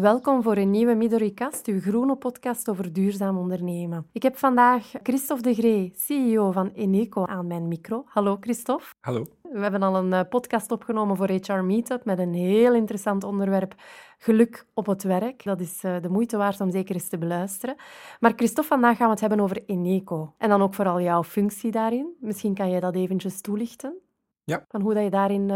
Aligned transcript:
Welkom 0.00 0.42
voor 0.42 0.56
een 0.56 0.70
nieuwe 0.70 0.94
Midoricast, 0.94 1.66
uw 1.66 1.80
groene 1.80 2.16
podcast 2.16 2.68
over 2.68 2.92
duurzaam 2.92 3.38
ondernemen. 3.38 4.06
Ik 4.12 4.22
heb 4.22 4.36
vandaag 4.36 4.92
Christophe 5.02 5.42
de 5.42 5.54
Gree, 5.54 5.92
CEO 5.94 6.50
van 6.50 6.70
Eneco, 6.74 7.26
aan 7.26 7.46
mijn 7.46 7.68
micro. 7.68 8.04
Hallo 8.06 8.36
Christophe. 8.40 8.84
Hallo. 9.00 9.26
We 9.42 9.58
hebben 9.58 9.82
al 9.82 9.96
een 9.96 10.12
eh, 10.12 10.28
podcast 10.28 10.70
opgenomen 10.70 11.16
voor 11.16 11.30
HR 11.30 11.52
Meetup 11.52 12.04
met 12.04 12.18
een 12.18 12.34
heel 12.34 12.74
interessant 12.74 13.24
onderwerp, 13.24 13.74
geluk 14.18 14.66
op 14.74 14.86
het 14.86 15.02
werk. 15.02 15.44
Dat 15.44 15.60
is 15.60 15.84
eh, 15.84 16.00
de 16.00 16.08
moeite 16.08 16.36
waard 16.36 16.60
om 16.60 16.70
zeker 16.70 16.94
eens 16.94 17.08
te 17.08 17.18
beluisteren. 17.18 17.76
Maar 18.20 18.32
Christophe, 18.36 18.70
vandaag 18.70 18.96
gaan 18.96 19.06
we 19.06 19.12
het 19.12 19.20
hebben 19.20 19.40
over 19.40 19.64
Eneco. 19.66 20.34
En 20.38 20.48
dan 20.48 20.62
ook 20.62 20.74
vooral 20.74 21.00
jouw 21.00 21.24
functie 21.24 21.70
daarin. 21.70 22.16
Misschien 22.20 22.54
kan 22.54 22.70
je 22.70 22.80
dat 22.80 22.94
eventjes 22.94 23.40
toelichten? 23.40 23.98
Ja. 24.44 24.64
Van 24.68 24.80
hoe 24.80 24.94
dat 24.94 25.02
je 25.02 25.10
daarin... 25.10 25.50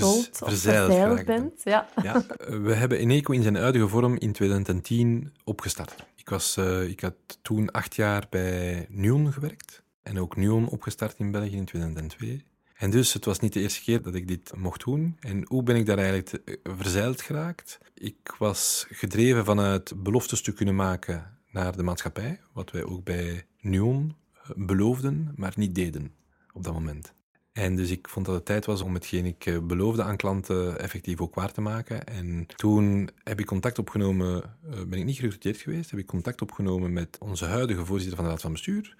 Verzeild, 0.00 1.24
bent. 1.24 1.60
Ja. 1.64 1.88
ja. 2.02 2.24
we 2.66 2.74
hebben 2.74 2.98
Eneco 2.98 3.32
in 3.32 3.42
zijn 3.42 3.56
huidige 3.56 3.88
vorm 3.88 4.16
in 4.18 4.32
2010 4.32 5.32
opgestart. 5.44 5.94
Ik, 6.16 6.28
was, 6.28 6.56
uh, 6.56 6.88
ik 6.88 7.00
had 7.00 7.14
toen 7.42 7.70
acht 7.70 7.94
jaar 7.94 8.26
bij 8.30 8.86
Nuon 8.88 9.32
gewerkt 9.32 9.82
en 10.02 10.18
ook 10.20 10.36
Nuon 10.36 10.68
opgestart 10.68 11.18
in 11.18 11.30
België 11.30 11.56
in 11.56 11.64
2002. 11.64 12.44
En 12.82 12.90
dus 12.90 13.12
het 13.12 13.24
was 13.24 13.38
niet 13.38 13.52
de 13.52 13.60
eerste 13.60 13.82
keer 13.82 14.02
dat 14.02 14.14
ik 14.14 14.28
dit 14.28 14.52
mocht 14.56 14.84
doen. 14.84 15.16
En 15.20 15.44
hoe 15.48 15.62
ben 15.62 15.76
ik 15.76 15.86
daar 15.86 15.98
eigenlijk 15.98 16.32
eh, 16.32 16.54
verzeild 16.76 17.22
geraakt? 17.22 17.78
Ik 17.94 18.34
was 18.38 18.86
gedreven 18.90 19.44
vanuit 19.44 19.92
beloftes 19.96 20.42
te 20.42 20.52
kunnen 20.52 20.74
maken 20.74 21.38
naar 21.50 21.76
de 21.76 21.82
maatschappij, 21.82 22.40
wat 22.52 22.70
wij 22.70 22.84
ook 22.84 23.04
bij 23.04 23.46
Nuon 23.60 24.16
eh, 24.32 24.50
beloofden, 24.56 25.32
maar 25.36 25.52
niet 25.56 25.74
deden 25.74 26.14
op 26.52 26.64
dat 26.64 26.72
moment. 26.72 27.12
En 27.52 27.76
dus 27.76 27.90
ik 27.90 28.08
vond 28.08 28.26
dat 28.26 28.34
het 28.34 28.44
tijd 28.44 28.66
was 28.66 28.82
om 28.82 28.94
hetgeen 28.94 29.26
ik 29.26 29.46
eh, 29.46 29.58
beloofde 29.58 30.02
aan 30.02 30.16
klanten 30.16 30.78
effectief 30.78 31.20
ook 31.20 31.34
waar 31.34 31.52
te 31.52 31.60
maken. 31.60 32.06
En 32.06 32.46
toen 32.46 33.10
heb 33.22 33.40
ik 33.40 33.46
contact 33.46 33.78
opgenomen, 33.78 34.56
ben 34.60 34.98
ik 34.98 35.04
niet 35.04 35.16
gerecruiteerd 35.16 35.56
geweest, 35.56 35.90
heb 35.90 36.00
ik 36.00 36.06
contact 36.06 36.42
opgenomen 36.42 36.92
met 36.92 37.18
onze 37.18 37.44
huidige 37.44 37.84
voorzitter 37.84 38.16
van 38.16 38.24
de 38.24 38.30
Raad 38.30 38.40
van 38.40 38.52
Bestuur 38.52 38.96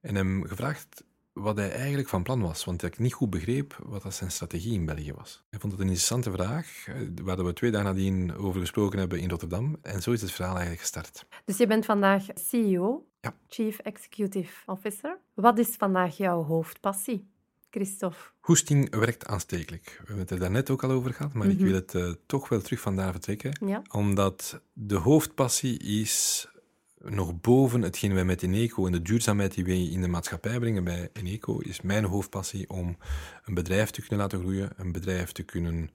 en 0.00 0.14
hem 0.14 0.44
gevraagd 0.46 1.04
wat 1.32 1.56
hij 1.56 1.72
eigenlijk 1.72 2.08
van 2.08 2.22
plan 2.22 2.40
was, 2.40 2.64
want 2.64 2.82
ik 2.82 2.98
niet 2.98 3.12
goed 3.12 3.30
begreep 3.30 3.78
wat 3.82 4.02
dat 4.02 4.14
zijn 4.14 4.30
strategie 4.30 4.72
in 4.72 4.84
België 4.84 5.12
was. 5.12 5.44
Hij 5.50 5.58
vond 5.58 5.72
het 5.72 5.80
een 5.80 5.88
interessante 5.88 6.30
vraag, 6.30 6.84
eh, 6.86 6.94
waar 7.22 7.44
we 7.44 7.52
twee 7.52 7.70
dagen 7.70 7.86
nadien 7.86 8.36
over 8.36 8.60
gesproken 8.60 8.98
hebben 8.98 9.20
in 9.20 9.30
Rotterdam. 9.30 9.76
En 9.82 10.02
zo 10.02 10.12
is 10.12 10.20
het 10.20 10.30
verhaal 10.30 10.52
eigenlijk 10.52 10.80
gestart. 10.80 11.26
Dus 11.44 11.56
je 11.56 11.66
bent 11.66 11.84
vandaag 11.84 12.26
CEO, 12.34 13.06
ja. 13.20 13.34
Chief 13.46 13.78
Executive 13.78 14.52
Officer. 14.66 15.18
Wat 15.34 15.58
is 15.58 15.74
vandaag 15.76 16.16
jouw 16.16 16.42
hoofdpassie? 16.42 17.30
Christophe. 17.70 18.18
Hoesting 18.40 18.96
werkt 18.96 19.26
aanstekelijk. 19.26 19.84
We 19.84 19.96
hebben 19.96 20.18
het 20.18 20.30
er 20.30 20.38
daarnet 20.38 20.70
ook 20.70 20.84
al 20.84 20.90
over 20.90 21.14
gehad, 21.14 21.32
maar 21.32 21.48
ik 21.48 21.56
mhm. 21.56 21.64
wil 21.64 21.74
het 21.74 21.94
uh, 21.94 22.12
toch 22.26 22.48
wel 22.48 22.60
terug 22.60 22.80
vandaar 22.80 23.12
vertrekken. 23.12 23.66
Ja. 23.66 23.82
Omdat 23.90 24.60
de 24.72 24.96
hoofdpassie 24.96 25.78
is 25.78 26.46
nog 26.98 27.40
boven 27.40 27.82
hetgeen 27.82 28.14
wij 28.14 28.24
met 28.24 28.42
Eneco 28.42 28.86
en 28.86 28.92
de 28.92 29.02
duurzaamheid 29.02 29.54
die 29.54 29.64
wij 29.64 29.82
in 29.82 30.00
de 30.00 30.08
maatschappij 30.08 30.58
brengen 30.58 30.84
bij 30.84 31.10
Eneco, 31.12 31.58
is 31.58 31.80
mijn 31.80 32.04
hoofdpassie 32.04 32.70
om 32.70 32.96
een 33.44 33.54
bedrijf 33.54 33.90
te 33.90 34.00
kunnen 34.00 34.18
laten 34.18 34.38
groeien, 34.40 34.70
een 34.76 34.92
bedrijf 34.92 35.32
te 35.32 35.42
kunnen 35.42 35.90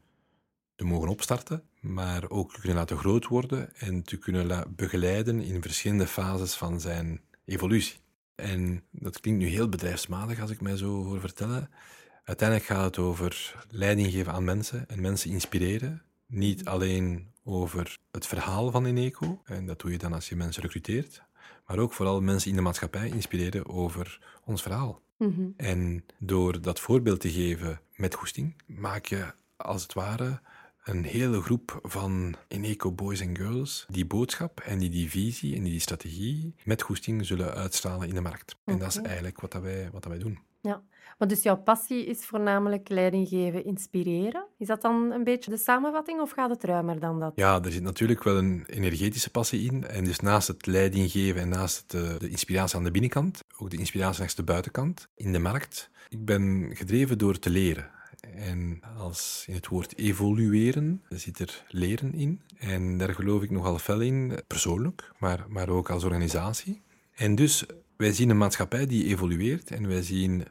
te 0.76 0.86
mogen 0.86 1.10
opstarten, 1.10 1.64
maar 1.80 2.30
ook 2.30 2.54
te 2.54 2.60
kunnen 2.60 2.78
laten 2.78 2.98
groot 2.98 3.28
worden 3.28 3.76
en 3.76 4.04
te 4.04 4.18
kunnen 4.18 4.74
begeleiden 4.76 5.42
in 5.42 5.62
verschillende 5.62 6.08
fases 6.08 6.54
van 6.56 6.80
zijn 6.80 7.22
evolutie. 7.46 7.98
En 8.36 8.84
dat 8.92 9.20
klinkt 9.20 9.40
nu 9.40 9.48
heel 9.48 9.70
bedrijfsmatig 9.70 10.42
als 10.42 10.50
ik 10.50 10.62
mij 10.62 10.78
zo 10.78 11.04
hoor 11.04 11.20
vertellen. 11.20 11.70
Uiteindelijk 12.24 12.70
gaat 12.70 12.86
het 12.86 12.98
over 12.98 13.56
leiding 13.70 14.12
geven 14.12 14.34
aan 14.34 14.44
mensen 14.44 14.90
en 14.90 15.02
mensen 15.02 15.30
inspireren. 15.30 16.02
Niet 16.26 16.66
alleen 16.66 17.32
over 17.44 17.98
het 18.12 18.28
verhaal 18.28 18.72
van 18.72 18.86
Eneco, 18.86 19.42
en 19.44 19.66
dat 19.66 19.80
doe 19.80 19.92
je 19.92 19.98
dan 19.98 20.14
als 20.14 20.30
je 20.30 20.36
mensen 20.36 20.62
recruteert, 20.62 21.24
maar 21.68 21.78
ook 21.78 21.94
vooral 21.94 22.22
mensen 22.22 22.50
in 22.50 22.56
de 22.56 22.62
maatschappij 22.62 23.10
inspireren 23.10 23.70
over 23.70 24.20
ons 24.44 24.62
verhaal. 24.62 25.02
Mhm. 25.18 25.48
En 25.58 26.06
door 26.18 26.62
dat 26.62 26.80
voorbeeld 26.80 27.20
te 27.20 27.32
geven 27.32 27.82
met 27.96 28.16
goesting, 28.16 28.56
maak 28.66 29.06
je 29.06 29.34
als 29.56 29.84
het 29.84 29.94
ware 29.94 30.42
een 30.84 31.04
hele 31.04 31.42
groep 31.42 31.80
van 31.84 32.36
Eneco 32.48 32.92
boys 32.92 33.20
en 33.20 33.38
girls 33.38 33.86
die 33.90 34.06
boodschap 34.06 34.60
en 34.60 34.80
die, 34.80 34.90
die 34.90 35.10
visie 35.10 35.56
en 35.56 35.64
die, 35.64 35.72
die 35.72 35.82
strategie 35.82 36.56
met 36.64 36.82
goesting 36.82 37.26
zullen 37.26 37.54
uitstralen 37.54 38.08
in 38.08 38.16
de 38.16 38.22
markt. 38.22 38.56
En 38.66 38.80
dat 38.80 38.90
is 38.90 38.98
eigenlijk 38.98 39.42
wat, 39.42 39.52
dat 39.52 39.62
wij, 39.62 39.90
wat 39.92 40.04
dat 40.04 40.12
wij 40.12 40.22
doen. 40.22 40.40
Ja, 40.62 40.82
maar 41.18 41.28
dus 41.28 41.44
jouw 41.44 41.58
passie 41.58 42.06
is 42.06 42.26
voornamelijk 42.26 42.90
leiding 42.90 43.28
geven, 43.28 43.66
inspireren. 43.66 44.46
Is 44.58 44.68
dat 44.68 44.82
dan 44.82 45.12
een 45.12 45.24
beetje 45.24 45.52
de 45.52 45.58
samenvatting 45.58 46.20
of 46.20 46.32
gaat 46.32 46.50
het 46.50 46.64
ruimer 46.64 47.00
dan 47.00 47.20
dat? 47.20 47.32
Ja, 47.36 47.64
er 47.64 47.72
zit 47.72 47.82
natuurlijk 47.82 48.24
wel 48.24 48.38
een 48.38 48.64
energetische 48.68 49.30
passie 49.30 49.72
in. 49.72 49.88
En 49.88 50.04
dus 50.04 50.20
naast 50.20 50.48
het 50.48 50.66
leiding 50.66 51.12
geven 51.12 51.42
en 51.42 51.50
naast 51.50 51.92
de, 51.92 52.08
eh, 52.08 52.20
de 52.20 52.30
inspiratie 52.30 52.78
aan 52.78 52.84
de 52.84 52.92
binnenkant, 52.92 53.40
ook 53.58 53.70
de 53.70 53.78
inspiratie 53.78 54.20
langs 54.20 54.36
de 54.36 54.44
buitenkant, 54.44 55.10
in 55.16 55.32
de 55.32 55.40
markt. 55.40 55.90
Ik 56.10 56.26
ben 56.26 56.70
gedreven 56.74 57.18
door 57.18 57.40
te 57.40 57.50
leren. 57.50 57.90
En 58.36 58.80
als 58.98 59.44
in 59.48 59.54
het 59.54 59.68
woord 59.68 59.98
evolueren 59.98 61.02
zit 61.10 61.40
er 61.40 61.66
leren 61.68 62.14
in. 62.14 62.42
En 62.58 62.98
daar 62.98 63.14
geloof 63.14 63.44
ik 63.44 63.50
nogal 63.50 63.78
fel 63.78 64.02
in, 64.02 64.40
persoonlijk, 64.48 65.12
maar, 65.20 65.46
maar 65.48 65.70
ook 65.70 65.90
als 65.90 66.04
organisatie. 66.04 66.82
En 67.16 67.36
dus 67.36 67.66
wij 67.98 68.14
zien 68.14 68.30
een 68.30 68.38
maatschappij 68.38 68.86
die 68.86 69.06
evolueert 69.06 69.72
en 69.72 69.88
wij 69.88 70.02
zien 70.02 70.46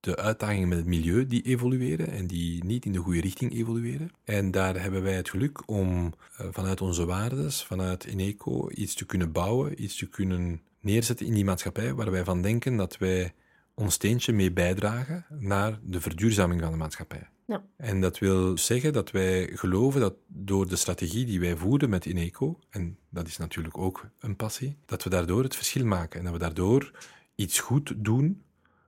de 0.00 0.16
uitdagingen 0.16 0.68
met 0.68 0.78
het 0.78 0.86
milieu 0.86 1.26
die 1.26 1.42
evolueren 1.42 2.08
en 2.08 2.26
die 2.26 2.64
niet 2.64 2.84
in 2.84 2.92
de 2.92 2.98
goede 2.98 3.20
richting 3.20 3.52
evolueren. 3.52 4.10
En 4.24 4.50
daar 4.50 4.82
hebben 4.82 5.02
wij 5.02 5.14
het 5.14 5.30
geluk 5.30 5.68
om 5.68 6.12
eh, 6.36 6.46
vanuit 6.50 6.80
onze 6.80 7.04
waardes, 7.04 7.64
vanuit 7.64 8.04
Eneco, 8.04 8.70
iets 8.70 8.94
te 8.94 9.06
kunnen 9.06 9.32
bouwen, 9.32 9.82
iets 9.82 9.96
te 9.96 10.08
kunnen 10.08 10.60
neerzetten 10.80 11.26
in 11.26 11.34
die 11.34 11.44
maatschappij 11.44 11.94
waar 11.94 12.10
wij 12.10 12.24
van 12.24 12.42
denken 12.42 12.76
dat 12.76 12.98
wij 12.98 13.32
ons 13.74 13.94
steentje 13.94 14.32
mee 14.32 14.52
bijdragen 14.52 15.26
naar 15.38 15.78
de 15.82 16.00
verduurzaming 16.00 16.60
van 16.60 16.70
de 16.70 16.76
maatschappij. 16.76 17.28
Ja. 17.46 17.64
En 17.76 18.00
dat 18.00 18.18
wil 18.18 18.58
zeggen 18.58 18.92
dat 18.92 19.10
wij 19.10 19.50
geloven 19.54 20.00
dat 20.00 20.14
door 20.26 20.68
de 20.68 20.76
strategie 20.76 21.24
die 21.24 21.40
wij 21.40 21.56
voeren 21.56 21.90
met 21.90 22.06
Ineco, 22.06 22.58
en 22.70 22.98
dat 23.10 23.26
is 23.26 23.36
natuurlijk 23.36 23.78
ook 23.78 24.08
een 24.18 24.36
passie, 24.36 24.76
dat 24.86 25.02
we 25.02 25.10
daardoor 25.10 25.42
het 25.42 25.56
verschil 25.56 25.84
maken 25.84 26.18
en 26.18 26.24
dat 26.24 26.34
we 26.34 26.38
daardoor 26.38 26.90
iets 27.34 27.60
goed 27.60 27.92
doen 27.96 28.42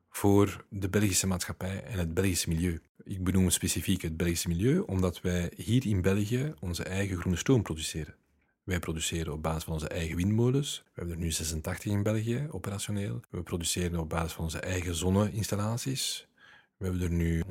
voor 0.09 0.65
de 0.69 0.89
Belgische 0.89 1.27
maatschappij 1.27 1.83
en 1.83 1.99
het 1.99 2.15
Belgische 2.15 2.49
milieu. 2.49 2.81
Ik 3.03 3.25
benoem 3.25 3.51
specifiek 3.51 4.03
het 4.03 4.17
Belgische 4.17 4.49
milieu, 4.49 4.79
omdat 4.79 5.21
wij 5.21 5.53
hier 5.57 5.87
in 5.87 6.03
België 6.03 6.55
onze 6.61 6.83
eigen 6.83 7.17
groene 7.17 7.39
stroom 7.39 7.63
produceren. 7.63 8.15
Wij 8.65 8.79
produceren 8.79 9.33
op 9.33 9.43
basis 9.43 9.65
van 9.65 9.73
onze 9.73 9.89
eigen 9.89 10.17
windmolens. 10.17 10.83
We 10.85 10.91
hebben 10.95 11.15
er 11.15 11.21
nu 11.21 11.31
86 11.31 11.93
in 11.93 12.03
België 12.03 12.47
operationeel. 12.51 13.21
We 13.31 13.43
produceren 13.43 14.01
op 14.01 14.09
basis 14.09 14.33
van 14.33 14.45
onze 14.45 14.59
eigen 14.59 14.95
zonneinstallaties. 14.95 16.29
We 16.77 16.85
hebben 16.85 17.03
er 17.03 17.11
nu 17.11 17.43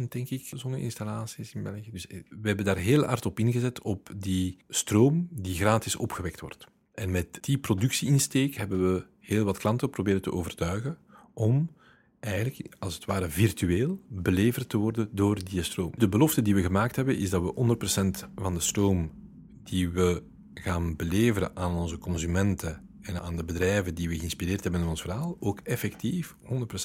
157.000, 0.00 0.08
denk 0.08 0.30
ik, 0.30 0.50
zonneinstallaties 0.54 1.54
in 1.54 1.62
België. 1.62 1.90
Dus 1.90 2.06
eh, 2.06 2.20
we 2.40 2.48
hebben 2.48 2.64
daar 2.64 2.76
heel 2.76 3.04
hard 3.04 3.26
op 3.26 3.38
ingezet 3.38 3.82
op 3.82 4.10
die 4.16 4.58
stroom 4.68 5.28
die 5.30 5.54
gratis 5.54 5.96
opgewekt 5.96 6.40
wordt. 6.40 6.66
En 6.94 7.10
met 7.10 7.38
die 7.40 7.58
productieinsteek 7.58 8.54
hebben 8.54 8.94
we 8.94 9.06
heel 9.18 9.44
wat 9.44 9.58
klanten 9.58 9.90
proberen 9.90 10.22
te 10.22 10.32
overtuigen 10.32 10.98
om 11.32 11.70
eigenlijk, 12.20 12.74
als 12.78 12.94
het 12.94 13.04
ware 13.04 13.28
virtueel, 13.28 14.00
beleverd 14.08 14.68
te 14.68 14.76
worden 14.76 15.08
door 15.12 15.44
die 15.44 15.62
stroom. 15.62 15.92
De 15.96 16.08
belofte 16.08 16.42
die 16.42 16.54
we 16.54 16.62
gemaakt 16.62 16.96
hebben 16.96 17.18
is 17.18 17.30
dat 17.30 17.42
we 17.42 17.76
100% 18.26 18.30
van 18.34 18.54
de 18.54 18.60
stroom 18.60 19.19
die 19.70 19.88
we 19.88 20.22
gaan 20.54 20.96
beleveren 20.96 21.56
aan 21.56 21.74
onze 21.74 21.98
consumenten 21.98 22.88
en 23.02 23.22
aan 23.22 23.36
de 23.36 23.44
bedrijven 23.44 23.94
die 23.94 24.08
we 24.08 24.18
geïnspireerd 24.18 24.62
hebben 24.62 24.80
in 24.80 24.86
ons 24.86 25.00
verhaal, 25.00 25.36
ook 25.40 25.60
effectief 25.60 26.36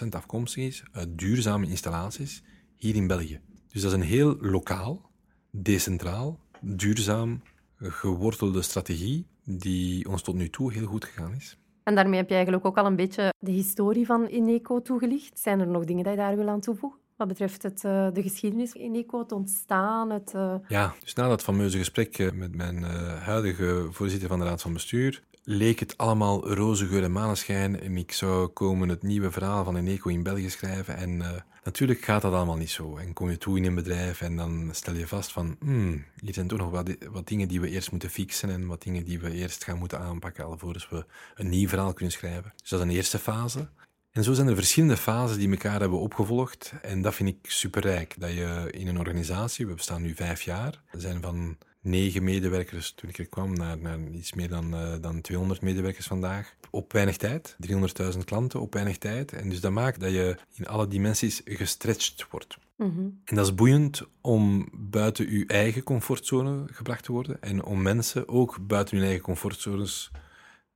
100% 0.04 0.08
afkomstig 0.10 0.64
is 0.64 0.84
uit 0.92 1.18
duurzame 1.18 1.68
installaties 1.68 2.44
hier 2.76 2.96
in 2.96 3.08
België. 3.08 3.40
Dus 3.68 3.82
dat 3.82 3.92
is 3.92 3.98
een 3.98 4.04
heel 4.04 4.38
lokaal, 4.40 5.10
decentraal, 5.52 6.40
duurzaam 6.62 7.42
gewortelde 7.78 8.62
strategie 8.62 9.28
die 9.44 10.10
ons 10.10 10.22
tot 10.22 10.36
nu 10.36 10.50
toe 10.50 10.74
heel 10.74 10.86
goed 10.86 11.06
gegaan 11.06 11.34
is. 11.34 11.58
En 11.84 11.96
daarmee 11.96 12.20
heb 12.20 12.30
je 12.30 12.36
eigenlijk 12.36 12.66
ook 12.66 12.78
al 12.78 12.86
een 12.86 12.96
beetje 12.96 13.34
de 13.40 13.52
historie 13.52 14.06
van 14.06 14.28
Ineco 14.28 14.82
toegelicht. 14.82 15.40
Zijn 15.40 15.60
er 15.60 15.68
nog 15.68 15.86
dingen 15.86 16.04
die 16.04 16.12
je 16.12 16.18
daar 16.18 16.36
wil 16.36 16.50
aan 16.50 16.62
toevoegen? 16.62 17.00
Wat 17.16 17.28
betreft 17.28 17.64
het, 17.64 17.84
uh, 17.84 18.08
de 18.14 18.22
geschiedenis 18.22 18.72
van 18.72 18.82
Ineco, 18.82 19.20
het 19.20 19.32
ontstaan, 19.32 20.10
het... 20.10 20.34
Uh... 20.36 20.56
Ja, 20.68 20.94
dus 21.04 21.14
na 21.14 21.28
dat 21.28 21.44
fameuze 21.44 21.78
gesprek 21.78 22.18
eh, 22.18 22.32
met 22.32 22.56
mijn 22.56 22.84
huidige 23.20 23.88
voorzitter 23.92 24.30
van 24.30 24.40
de 24.40 24.46
Raad 24.46 24.62
van 24.62 24.74
Bestuur, 24.74 25.24
leek 25.44 25.80
het 25.80 25.98
allemaal 25.98 26.54
roze 26.54 26.86
geur 26.86 27.04
en 27.04 27.12
maneschijn 27.12 27.80
en 27.80 27.98
ik 27.98 28.12
zou 28.12 28.48
komen 28.48 28.90
het 28.90 29.04
nieuwe 29.04 29.32
verhaal 29.32 29.64
van 29.64 29.78
Ineco 29.78 30.10
in 30.10 30.24
België 30.24 30.50
schrijven 30.50 30.98
en 30.98 31.44
Natuurlijk 31.66 32.02
gaat 32.02 32.22
dat 32.22 32.34
allemaal 32.34 32.56
niet 32.56 32.70
zo. 32.70 32.98
En 32.98 33.14
kom 33.14 33.30
je 33.30 33.38
toe 33.38 33.58
in 33.58 33.66
een 33.66 33.76
bedrijf 33.76 34.22
en 34.22 34.36
dan 34.36 34.70
stel 34.72 34.94
je 34.94 35.08
vast 35.08 35.32
van, 35.32 35.56
hmm, 35.60 36.06
hier 36.20 36.34
zijn 36.34 36.48
toch 36.48 36.60
nog 36.60 36.70
wat, 36.70 36.96
wat, 37.12 37.28
dingen 37.28 37.48
die 37.48 37.62
we 37.62 37.70
eerst 37.70 37.92
moeten 37.92 38.10
fixen 38.10 38.50
en 38.50 38.68
wat 38.68 38.82
dingen 38.82 39.04
die 39.04 39.20
we 39.20 39.32
eerst 39.32 39.64
gaan 39.64 39.78
moeten 39.78 40.00
aanpakken 40.00 40.46
alvorens 40.46 40.90
we 40.90 41.06
een 41.36 41.50
nieuw 41.50 41.68
verhaal 41.68 41.94
kunnen 41.94 42.14
schrijven. 42.14 42.54
Dus 42.56 42.70
dat 42.70 42.80
is 42.80 42.86
een 42.86 42.92
eerste 42.92 43.20
fase. 43.20 43.70
En 44.16 44.24
zo 44.24 44.34
zijn 44.34 44.48
er 44.48 44.56
verschillende 44.56 44.98
fases 44.98 45.38
die 45.38 45.50
elkaar 45.50 45.80
hebben 45.80 46.00
opgevolgd. 46.00 46.74
En 46.82 47.02
dat 47.02 47.16
vind 47.16 47.30
ik 47.30 47.38
superrijk. 47.42 48.16
Dat 48.18 48.32
je 48.32 48.68
in 48.72 48.88
een 48.88 49.00
organisatie, 49.00 49.68
we 49.68 49.74
bestaan 49.74 50.02
nu 50.02 50.16
vijf 50.16 50.42
jaar, 50.42 50.82
we 50.92 51.00
zijn 51.00 51.22
van 51.22 51.58
negen 51.82 52.24
medewerkers 52.24 52.92
toen 52.92 53.10
ik 53.10 53.18
er 53.18 53.28
kwam, 53.28 53.54
naar, 53.54 53.78
naar 53.78 54.00
iets 54.12 54.34
meer 54.34 54.50
dan, 54.50 54.74
uh, 54.74 54.94
dan 55.02 55.22
200 55.22 55.62
medewerkers 55.62 56.08
vandaag. 56.08 56.56
Op 56.70 56.94
weinig 56.94 57.18
tijd, 57.18 57.56
300.000 57.68 58.24
klanten 58.26 58.62
op 58.62 58.74
weinig 58.74 58.98
tijd. 58.98 59.34
En 59.34 59.50
dus 59.50 59.60
dat 59.60 59.72
maakt 59.72 60.00
dat 60.00 60.12
je 60.12 60.38
in 60.54 60.68
alle 60.68 60.88
dimensies 60.88 61.42
gestretched 61.46 62.26
wordt. 62.30 62.58
Mhm. 62.76 63.00
En 63.26 63.36
dat 63.36 63.46
is 63.46 63.56
boeiend 63.56 64.02
om 64.22 64.70
buiten 64.74 65.32
je 65.32 65.46
eigen 65.46 65.84
comfortzone 65.84 66.64
gebracht 66.72 67.04
te 67.04 67.12
worden 67.12 67.42
en 67.42 67.64
om 67.64 67.82
mensen 67.82 68.28
ook 68.28 68.58
buiten 68.68 68.96
hun 68.98 69.06
eigen 69.06 69.24
comfortzones 69.24 70.12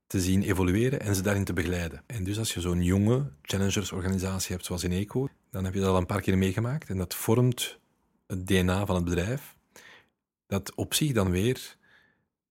te 0.09 0.21
zien 0.21 0.41
evolueren 0.41 0.99
en 0.99 1.15
ze 1.15 1.21
daarin 1.21 1.43
te 1.43 1.53
begeleiden. 1.53 2.03
En 2.05 2.23
dus 2.23 2.37
als 2.37 2.53
je 2.53 2.61
zo'n 2.61 2.83
jonge 2.83 3.31
challengersorganisatie 3.41 4.51
hebt 4.51 4.65
zoals 4.65 4.83
in 4.83 4.91
ECO, 4.91 5.29
dan 5.51 5.63
heb 5.63 5.73
je 5.73 5.79
dat 5.79 5.89
al 5.89 5.97
een 5.97 6.05
paar 6.05 6.21
keer 6.21 6.37
meegemaakt 6.37 6.89
en 6.89 6.97
dat 6.97 7.15
vormt 7.15 7.79
het 8.27 8.47
DNA 8.47 8.85
van 8.85 8.95
het 8.95 9.03
bedrijf, 9.03 9.55
dat 10.47 10.75
op 10.75 10.93
zich 10.93 11.11
dan 11.11 11.31
weer 11.31 11.77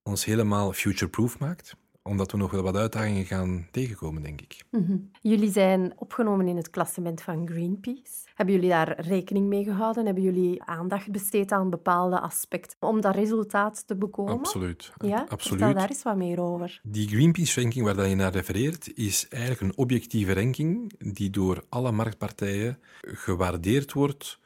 ons 0.02 0.24
helemaal 0.24 0.72
future-proof 0.72 1.38
maakt 1.38 1.76
omdat 2.08 2.30
we 2.30 2.36
nog 2.36 2.50
wel 2.50 2.62
wat 2.62 2.76
uitdagingen 2.76 3.24
gaan 3.24 3.68
tegenkomen, 3.70 4.22
denk 4.22 4.40
ik. 4.40 4.64
Mhm. 4.70 4.96
Jullie 5.22 5.50
zijn 5.52 5.92
opgenomen 5.96 6.48
in 6.48 6.56
het 6.56 6.70
klassement 6.70 7.22
van 7.22 7.48
Greenpeace. 7.48 8.26
Hebben 8.34 8.54
jullie 8.54 8.70
daar 8.70 9.00
rekening 9.00 9.46
mee 9.46 9.64
gehouden? 9.64 10.04
Hebben 10.04 10.22
jullie 10.22 10.62
aandacht 10.62 11.10
besteed 11.10 11.52
aan 11.52 11.70
bepaalde 11.70 12.20
aspecten 12.20 12.76
om 12.80 13.00
dat 13.00 13.14
resultaat 13.14 13.86
te 13.86 13.96
bekomen? 13.96 14.38
Absoluut. 14.38 14.92
Ja, 15.04 15.20
Absoluut. 15.20 15.42
vertel 15.42 15.74
daar 15.74 15.88
eens 15.88 16.02
wat 16.02 16.16
meer 16.16 16.40
over. 16.40 16.80
Die 16.82 17.08
Greenpeace-ranking 17.08 17.84
waar 17.84 18.08
je 18.08 18.14
naar 18.14 18.32
refereert, 18.32 18.96
is 18.96 19.28
eigenlijk 19.28 19.62
een 19.62 19.76
objectieve 19.76 20.34
ranking 20.34 20.92
die 21.14 21.30
door 21.30 21.64
alle 21.68 21.92
marktpartijen 21.92 22.78
gewaardeerd 23.00 23.92
wordt, 23.92 24.38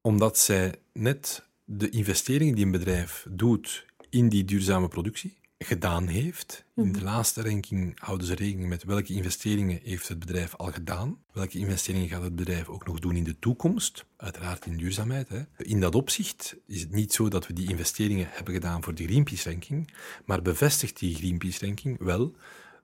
omdat 0.00 0.38
zij 0.38 0.74
net 0.92 1.46
de 1.64 1.90
investeringen 1.90 2.54
die 2.54 2.64
een 2.64 2.70
bedrijf 2.70 3.26
doet 3.30 3.86
in 4.10 4.28
die 4.28 4.44
duurzame 4.44 4.88
productie, 4.88 5.37
gedaan 5.58 6.06
heeft. 6.06 6.64
In 6.74 6.92
de 6.92 7.02
laatste 7.02 7.42
ranking 7.42 8.00
houden 8.00 8.26
ze 8.26 8.34
rekening 8.34 8.68
met 8.68 8.84
welke 8.84 9.12
investeringen 9.12 9.80
heeft 9.82 10.08
het 10.08 10.18
bedrijf 10.18 10.56
al 10.56 10.72
gedaan. 10.72 11.18
Welke 11.32 11.58
investeringen 11.58 12.08
gaat 12.08 12.22
het 12.22 12.36
bedrijf 12.36 12.68
ook 12.68 12.86
nog 12.86 12.98
doen 12.98 13.16
in 13.16 13.24
de 13.24 13.38
toekomst. 13.38 14.06
Uiteraard 14.16 14.66
in 14.66 14.76
duurzaamheid. 14.76 15.28
Hè. 15.28 15.42
In 15.56 15.80
dat 15.80 15.94
opzicht 15.94 16.56
is 16.66 16.80
het 16.80 16.90
niet 16.90 17.12
zo 17.12 17.28
dat 17.28 17.46
we 17.46 17.52
die 17.52 17.68
investeringen 17.68 18.28
hebben 18.30 18.54
gedaan 18.54 18.82
voor 18.82 18.94
de 18.94 19.04
Greenpeace-ranking, 19.04 19.94
maar 20.24 20.42
bevestigt 20.42 20.98
die 20.98 21.14
Greenpeace-ranking 21.14 21.98
wel 21.98 22.36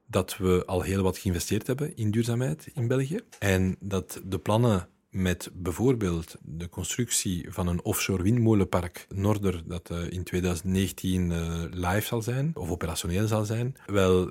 dat 0.06 0.36
we 0.36 0.62
al 0.66 0.82
heel 0.82 1.02
wat 1.02 1.18
geïnvesteerd 1.18 1.66
hebben 1.66 1.96
in 1.96 2.10
duurzaamheid 2.10 2.70
in 2.74 2.88
België 2.88 3.20
en 3.38 3.76
dat 3.80 4.20
de 4.24 4.38
plannen 4.38 4.88
met 5.14 5.50
bijvoorbeeld 5.52 6.36
de 6.42 6.68
constructie 6.68 7.46
van 7.48 7.66
een 7.66 7.84
offshore 7.84 8.22
windmolenpark 8.22 9.06
Norder, 9.14 9.62
dat 9.66 9.90
uh, 9.90 10.10
in 10.10 10.24
2019 10.24 11.30
uh, 11.30 11.62
live 11.70 12.06
zal 12.06 12.22
zijn, 12.22 12.50
of 12.54 12.70
operationeel 12.70 13.26
zal 13.26 13.44
zijn, 13.44 13.76
wel, 13.86 14.30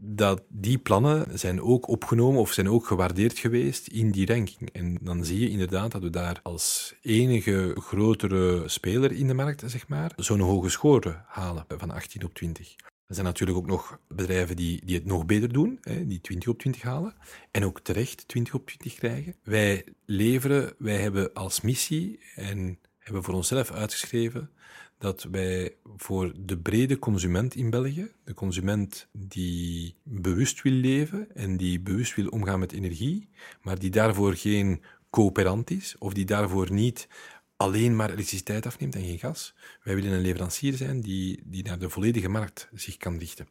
dat 0.00 0.42
die 0.48 0.78
plannen 0.78 1.38
zijn 1.38 1.62
ook 1.62 1.88
opgenomen 1.88 2.40
of 2.40 2.52
zijn 2.52 2.68
ook 2.68 2.86
gewaardeerd 2.86 3.38
geweest 3.38 3.86
in 3.86 4.10
die 4.10 4.26
ranking. 4.26 4.70
En 4.72 4.98
dan 5.00 5.24
zie 5.24 5.40
je 5.40 5.50
inderdaad 5.50 5.92
dat 5.92 6.02
we 6.02 6.10
daar 6.10 6.40
als 6.42 6.94
enige 7.02 7.76
grotere 7.80 8.68
speler 8.68 9.12
in 9.12 9.26
de 9.26 9.34
markt, 9.34 9.62
zeg 9.66 9.88
maar, 9.88 10.12
zo'n 10.16 10.40
hoge 10.40 10.68
score 10.68 11.22
halen 11.26 11.64
van 11.68 11.90
18 11.90 12.24
op 12.24 12.34
20. 12.34 12.74
Er 13.14 13.20
zijn 13.20 13.32
natuurlijk 13.32 13.58
ook 13.58 13.66
nog 13.66 13.98
bedrijven 14.08 14.56
die, 14.56 14.80
die 14.84 14.94
het 14.94 15.04
nog 15.04 15.26
beter 15.26 15.52
doen, 15.52 15.78
hè, 15.80 16.06
die 16.06 16.20
20 16.20 16.48
op 16.48 16.58
20 16.58 16.82
halen. 16.82 17.14
En 17.50 17.64
ook 17.64 17.80
terecht 17.80 18.28
20 18.28 18.54
op 18.54 18.66
20 18.66 18.94
krijgen. 18.94 19.34
Wij 19.42 19.84
leveren, 20.04 20.74
wij 20.78 20.96
hebben 20.96 21.32
als 21.32 21.60
missie 21.60 22.18
en 22.34 22.78
hebben 22.98 23.22
voor 23.22 23.34
onszelf 23.34 23.70
uitgeschreven 23.70 24.50
dat 24.98 25.26
wij 25.30 25.74
voor 25.96 26.32
de 26.36 26.58
brede 26.58 26.98
consument 26.98 27.54
in 27.54 27.70
België, 27.70 28.10
de 28.24 28.34
consument 28.34 29.08
die 29.12 29.94
bewust 30.02 30.62
wil 30.62 30.72
leven 30.72 31.34
en 31.34 31.56
die 31.56 31.80
bewust 31.80 32.14
wil 32.14 32.28
omgaan 32.28 32.58
met 32.58 32.72
energie, 32.72 33.28
maar 33.62 33.78
die 33.78 33.90
daarvoor 33.90 34.34
geen 34.34 34.82
coöperant 35.10 35.70
is 35.70 35.94
of 35.98 36.12
die 36.12 36.24
daarvoor 36.24 36.72
niet 36.72 37.08
alleen 37.56 37.96
maar 37.96 38.10
elektriciteit 38.10 38.66
afneemt 38.66 38.94
en 38.94 39.04
geen 39.04 39.18
gas. 39.18 39.54
Wij 39.82 39.94
willen 39.94 40.12
een 40.12 40.20
leverancier 40.20 40.76
zijn 40.76 41.00
die, 41.00 41.42
die 41.44 41.64
naar 41.64 41.78
de 41.78 41.90
volledige 41.90 42.28
markt 42.28 42.68
zich 42.72 42.96
kan 42.96 43.18
richten, 43.18 43.48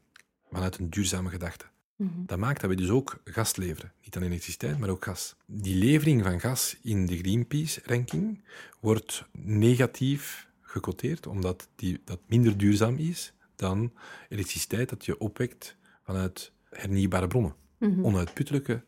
vanuit 0.52 0.78
een 0.78 0.90
duurzame 0.90 1.30
gedachte. 1.30 1.66
Mhm. 1.96 2.26
Dat 2.26 2.38
maakt 2.38 2.62
dat 2.62 2.70
we 2.70 2.76
dus 2.76 2.90
ook 2.90 3.22
gas 3.26 3.56
leveren. 3.56 3.94
Niet 4.04 4.16
alleen 4.16 4.30
elektriciteit, 4.30 4.80
maar 4.80 4.90
ook 4.90 5.04
gas. 5.04 5.36
Die 5.46 5.76
levering 5.76 6.24
van 6.24 6.40
gas 6.40 6.78
in 6.82 7.06
de 7.06 7.18
Greenpeace-ranking 7.18 8.44
wordt 8.80 9.26
negatief 9.32 10.48
gecoteerd, 10.62 11.28
omdat 11.28 11.68
die, 11.76 12.02
dat 12.06 12.20
minder 12.28 12.58
duurzaam 12.58 12.98
is 12.98 13.34
dan 13.56 13.94
elektriciteit 14.30 14.90
dat 14.90 15.06
je 15.06 15.20
opwekt 15.20 15.78
vanuit 16.04 16.52
hernieuwbare 16.70 17.28
bronnen. 17.28 17.56
Mhm. 17.78 18.06
Onuitputtelijke 18.06 18.84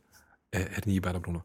eh, 0.49 0.61
hernieuwbare 0.69 1.19
bronnen. 1.19 1.43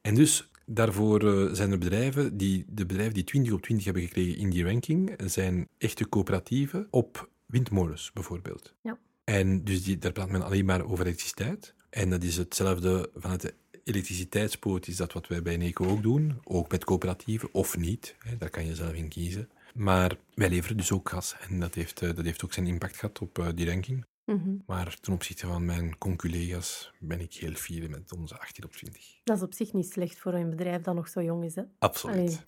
En 0.00 0.14
dus 0.14 0.50
Daarvoor 0.72 1.24
uh, 1.24 1.52
zijn 1.52 1.70
er 1.72 1.78
bedrijven 1.78 2.36
die, 2.36 2.64
de 2.68 2.86
bedrijven 2.86 3.14
die 3.14 3.24
20 3.24 3.52
op 3.52 3.62
20 3.62 3.84
hebben 3.84 4.02
gekregen 4.02 4.36
in 4.36 4.50
die 4.50 4.64
ranking, 4.64 5.14
zijn 5.26 5.68
echte 5.78 6.08
coöperatieven 6.08 6.86
op 6.90 7.28
windmolens 7.46 8.12
bijvoorbeeld. 8.12 8.74
Ja. 8.82 8.98
En 9.24 9.64
dus 9.64 9.82
die, 9.82 9.98
daar 9.98 10.12
praat 10.12 10.30
men 10.30 10.42
alleen 10.42 10.64
maar 10.64 10.84
over 10.84 11.04
elektriciteit. 11.04 11.74
En 11.90 12.10
dat 12.10 12.22
is 12.22 12.36
hetzelfde 12.36 13.10
vanuit 13.14 13.40
de 13.40 13.54
elektriciteitspoot, 13.84 14.86
is 14.86 14.96
dat 14.96 15.12
wat 15.12 15.26
wij 15.26 15.42
bij 15.42 15.56
NECO 15.56 15.86
ook 15.86 16.02
doen, 16.02 16.38
ook 16.44 16.70
met 16.70 16.84
coöperatieven 16.84 17.48
of 17.52 17.76
niet. 17.76 18.14
Hè, 18.18 18.36
daar 18.36 18.50
kan 18.50 18.66
je 18.66 18.74
zelf 18.74 18.92
in 18.92 19.08
kiezen. 19.08 19.48
Maar 19.74 20.16
wij 20.34 20.48
leveren 20.48 20.76
dus 20.76 20.92
ook 20.92 21.08
gas 21.08 21.36
en 21.48 21.60
dat 21.60 21.74
heeft, 21.74 22.02
uh, 22.02 22.14
dat 22.14 22.24
heeft 22.24 22.44
ook 22.44 22.52
zijn 22.52 22.66
impact 22.66 22.96
gehad 22.96 23.18
op 23.18 23.38
uh, 23.38 23.48
die 23.54 23.66
ranking. 23.66 24.04
Mhm. 24.34 24.56
Maar 24.66 24.96
ten 25.00 25.12
opzichte 25.12 25.46
van 25.46 25.64
mijn 25.64 25.98
conculega's 25.98 26.92
ben 26.98 27.20
ik 27.20 27.34
heel 27.34 27.54
fier 27.54 27.90
met 27.90 28.12
onze 28.12 28.38
18 28.38 28.64
op 28.64 28.72
20. 28.72 29.20
Dat 29.24 29.36
is 29.36 29.42
op 29.42 29.54
zich 29.54 29.72
niet 29.72 29.92
slecht 29.92 30.18
voor 30.18 30.34
een 30.34 30.50
bedrijf 30.50 30.82
dat 30.82 30.94
nog 30.94 31.08
zo 31.08 31.22
jong 31.22 31.44
is. 31.44 31.54
Hè? 31.54 31.62
Absoluut. 31.78 32.44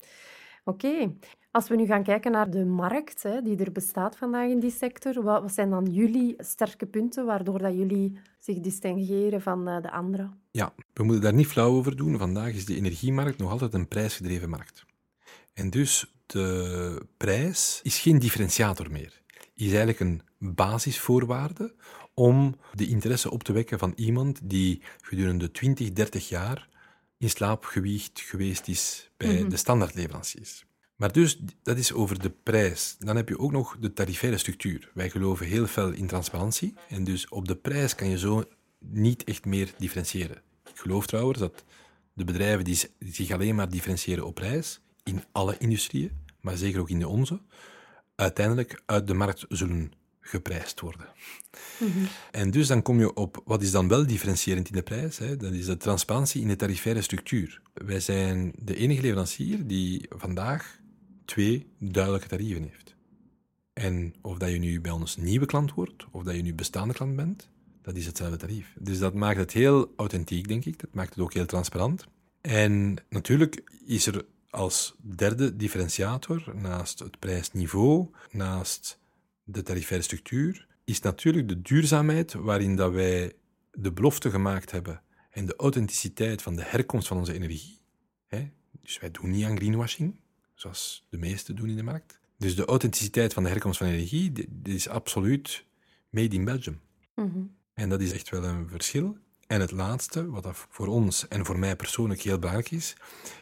Oké. 0.63 1.13
Als 1.51 1.67
we 1.67 1.75
nu 1.75 1.85
gaan 1.85 2.03
kijken 2.03 2.31
naar 2.31 2.49
de 2.49 2.65
markt 2.65 3.23
hè, 3.23 3.41
die 3.41 3.57
er 3.57 3.71
bestaat 3.71 4.17
vandaag 4.17 4.49
in 4.49 4.59
die 4.59 4.71
sector, 4.71 5.23
wat, 5.23 5.41
wat 5.41 5.53
zijn 5.53 5.69
dan 5.69 5.85
jullie 5.85 6.35
sterke 6.37 6.85
punten 6.85 7.25
waardoor 7.25 7.59
dat 7.59 7.73
jullie 7.73 8.19
zich 8.39 8.59
distingueren 8.59 9.41
van 9.41 9.69
uh, 9.69 9.81
de 9.81 9.91
anderen? 9.91 10.41
Ja, 10.51 10.73
we 10.93 11.03
moeten 11.03 11.23
daar 11.23 11.33
niet 11.33 11.47
flauw 11.47 11.71
over 11.71 11.95
doen. 11.95 12.17
Vandaag 12.17 12.53
is 12.53 12.65
de 12.65 12.75
energiemarkt 12.75 13.37
nog 13.37 13.51
altijd 13.51 13.73
een 13.73 13.87
prijsgedreven 13.87 14.49
markt. 14.49 14.85
En 15.53 15.69
dus 15.69 16.13
de 16.25 17.05
prijs 17.17 17.79
is 17.83 17.99
geen 17.99 18.19
differentiator 18.19 18.91
meer. 18.91 19.21
Is 19.53 19.67
eigenlijk 19.67 19.99
een 19.99 20.21
basisvoorwaarde 20.51 21.73
om 22.13 22.55
de 22.73 22.87
interesse 22.87 23.31
op 23.31 23.43
te 23.43 23.53
wekken 23.53 23.79
van 23.79 23.93
iemand 23.95 24.39
die 24.43 24.81
gedurende 25.01 25.51
20, 25.51 25.93
30 25.93 26.29
jaar 26.29 26.69
in 27.17 27.29
slaap 27.29 27.63
gewiegd 27.65 28.19
geweest 28.21 28.67
is 28.67 29.09
bij 29.17 29.39
Mhm. 29.39 29.49
de 29.49 29.57
standaardleveranciers. 29.57 30.65
Maar 30.95 31.11
dus, 31.11 31.39
dat 31.63 31.77
is 31.77 31.93
over 31.93 32.21
de 32.21 32.29
prijs. 32.43 32.95
Dan 32.99 33.15
heb 33.15 33.29
je 33.29 33.39
ook 33.39 33.51
nog 33.51 33.77
de 33.79 33.93
tarifaire 33.93 34.37
structuur. 34.37 34.91
Wij 34.93 35.09
geloven 35.09 35.45
heel 35.45 35.67
veel 35.67 35.91
in 35.91 36.07
transparantie. 36.07 36.73
En 36.89 37.03
dus 37.03 37.27
op 37.29 37.47
de 37.47 37.55
prijs 37.55 37.95
kan 37.95 38.09
je 38.09 38.17
zo 38.17 38.43
niet 38.79 39.23
echt 39.23 39.45
meer 39.45 39.73
differentiëren. 39.77 40.41
Ik 40.69 40.79
geloof 40.79 41.07
trouwens 41.07 41.39
dat 41.39 41.63
de 42.13 42.23
bedrijven 42.23 42.63
die 42.63 42.79
zich 42.99 43.31
alleen 43.31 43.55
maar 43.55 43.69
differentiëren 43.69 44.25
op 44.25 44.35
prijs, 44.35 44.79
in 45.03 45.23
alle 45.31 45.55
industrieën, 45.57 46.11
maar 46.41 46.57
zeker 46.57 46.79
ook 46.79 46.89
in 46.89 46.99
de 46.99 47.07
onze, 47.07 47.41
uiteindelijk 48.15 48.81
uit 48.85 49.07
de 49.07 49.13
markt 49.13 49.45
zullen 49.49 49.91
geprijsd 50.23 50.79
worden. 50.79 51.07
Mhm. 51.79 52.05
En 52.31 52.51
dus 52.51 52.67
dan 52.67 52.81
kom 52.81 52.99
je 52.99 53.13
op 53.13 53.41
wat 53.45 53.61
is 53.61 53.71
dan 53.71 53.87
wel 53.87 54.07
differentiërend 54.07 54.67
in 54.67 54.75
de 54.75 54.83
prijs. 54.83 55.17
Hè? 55.17 55.37
Dat 55.37 55.51
is 55.51 55.65
de 55.65 55.77
transparantie 55.77 56.41
in 56.41 56.47
de 56.47 56.55
tarifaire 56.55 57.01
structuur. 57.01 57.61
Wij 57.73 57.99
zijn 57.99 58.53
de 58.57 58.75
enige 58.75 59.01
leverancier 59.01 59.67
die 59.67 60.05
vandaag 60.09 60.79
twee 61.25 61.67
duidelijke 61.79 62.27
tarieven 62.27 62.63
heeft. 62.63 62.95
En 63.73 64.13
of 64.21 64.37
dat 64.37 64.49
je 64.49 64.59
nu 64.59 64.81
bij 64.81 64.91
ons 64.91 65.17
nieuwe 65.17 65.45
klant 65.45 65.73
wordt, 65.73 66.05
of 66.11 66.23
dat 66.23 66.35
je 66.35 66.41
nu 66.41 66.53
bestaande 66.53 66.93
klant 66.93 67.15
bent, 67.15 67.49
dat 67.81 67.95
is 67.95 68.05
hetzelfde 68.05 68.37
tarief. 68.37 68.75
Dus 68.79 68.99
dat 68.99 69.13
maakt 69.13 69.37
het 69.37 69.51
heel 69.51 69.93
authentiek, 69.95 70.47
denk 70.47 70.65
ik. 70.65 70.79
Dat 70.79 70.93
maakt 70.93 71.09
het 71.09 71.23
ook 71.23 71.33
heel 71.33 71.45
transparant. 71.45 72.05
En 72.41 72.95
natuurlijk 73.09 73.63
is 73.85 74.05
er 74.05 74.25
als 74.49 74.95
derde 75.01 75.55
differentiator, 75.55 76.53
naast 76.55 76.99
het 76.99 77.19
prijsniveau, 77.19 78.09
naast 78.31 78.99
de 79.43 79.61
tarifaire 79.61 80.05
structuur, 80.05 80.67
is 80.83 80.99
natuurlijk 80.99 81.47
de 81.47 81.61
duurzaamheid 81.61 82.33
waarin 82.33 82.75
dat 82.75 82.91
wij 82.91 83.33
de 83.71 83.91
belofte 83.91 84.29
gemaakt 84.29 84.71
hebben 84.71 85.01
en 85.29 85.45
de 85.45 85.55
authenticiteit 85.55 86.41
van 86.41 86.55
de 86.55 86.63
herkomst 86.63 87.07
van 87.07 87.17
onze 87.17 87.33
energie. 87.33 87.79
Hè? 88.27 88.49
Dus 88.81 88.99
wij 88.99 89.11
doen 89.11 89.29
niet 89.29 89.45
aan 89.45 89.57
greenwashing, 89.57 90.15
zoals 90.53 91.05
de 91.09 91.17
meesten 91.17 91.55
doen 91.55 91.69
in 91.69 91.75
de 91.75 91.83
markt. 91.83 92.19
Dus 92.37 92.55
de 92.55 92.65
authenticiteit 92.65 93.33
van 93.33 93.43
de 93.43 93.49
herkomst 93.49 93.77
van 93.77 93.87
energie, 93.87 94.31
dit 94.31 94.47
is 94.63 94.87
absoluut 94.87 95.65
made 96.09 96.35
in 96.35 96.45
Belgium. 96.45 96.79
Mhm. 97.15 97.43
En 97.73 97.89
dat 97.89 98.01
is 98.01 98.11
echt 98.11 98.29
wel 98.29 98.43
een 98.43 98.69
verschil. 98.69 99.17
En 99.47 99.61
het 99.61 99.71
laatste, 99.71 100.29
wat 100.29 100.43
dat 100.43 100.67
voor 100.69 100.87
ons 100.87 101.27
en 101.27 101.45
voor 101.45 101.59
mij 101.59 101.75
persoonlijk 101.75 102.21
heel 102.21 102.39
belangrijk 102.39 102.71
is, 102.71 102.95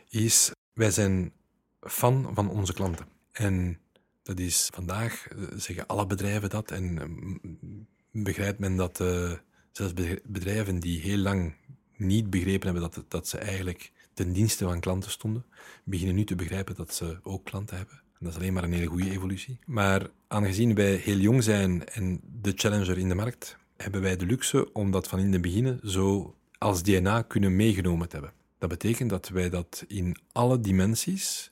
is 0.10 0.52
wij 0.74 0.92
zijn 0.92 1.34
fan 1.80 2.32
van 2.34 2.50
onze 2.50 2.74
klanten. 2.74 3.08
En 3.32 3.80
Dat 4.24 4.40
is 4.40 4.70
vandaag, 4.74 5.28
eh, 5.28 5.44
zeggen 5.56 5.88
alle 5.88 6.06
bedrijven 6.06 6.50
dat, 6.50 6.72
en 6.72 6.94
mm, 6.94 7.88
begrijpt 8.12 8.60
men 8.60 8.76
dat 8.76 9.00
uh, 9.00 9.32
zelfs 9.72 9.94
bedrijven 10.24 10.80
die 10.80 11.00
heel 11.00 11.18
lang 11.18 11.56
niet 11.96 12.30
begrepen 12.30 12.72
hebben 12.74 12.92
dat, 12.92 13.06
dat 13.08 13.28
ze 13.28 13.38
eigenlijk 13.38 13.92
ten 14.14 14.34
dienste 14.34 14.66
van 14.66 14.80
klanten 14.80 15.12
stonden, 15.12 15.46
beginnen 15.84 16.16
nu 16.16 16.24
te 16.24 16.36
begrijpen 16.36 16.76
dat 16.76 16.94
ze 16.94 17.20
ook 17.24 17.46
klanten 17.46 17.78
hebben. 17.78 17.96
En 17.96 18.20
dat 18.20 18.30
is 18.30 18.40
alleen 18.40 18.54
maar 18.54 18.64
een 18.64 18.74
hele 18.74 18.86
goede 18.86 19.12
evolutie. 19.12 19.60
Maar 19.66 20.10
aangezien 20.28 20.76
wij 20.76 20.96
heel 20.96 21.18
jong 21.18 21.44
zijn 21.44 21.86
en 21.86 22.22
de 22.42 22.52
challenger 22.56 22.98
in 22.98 23.10
de 23.10 23.16
markt, 23.16 23.58
hebben 23.78 24.02
wij 24.02 24.16
de 24.16 24.26
luxe 24.26 24.74
om 24.74 24.92
dat 24.92 25.08
van 25.08 25.20
in 25.20 25.32
het 25.32 25.42
begin 25.42 25.80
zo 25.84 26.36
als 26.58 26.84
DNA 26.84 27.22
kunnen 27.22 27.56
meegenomen 27.56 28.10
te 28.10 28.16
hebben. 28.16 28.34
Dat 28.58 28.70
betekent 28.70 29.10
dat 29.10 29.30
wij 29.30 29.50
dat 29.50 29.84
in 29.88 30.18
alle 30.32 30.60
dimensies, 30.60 31.51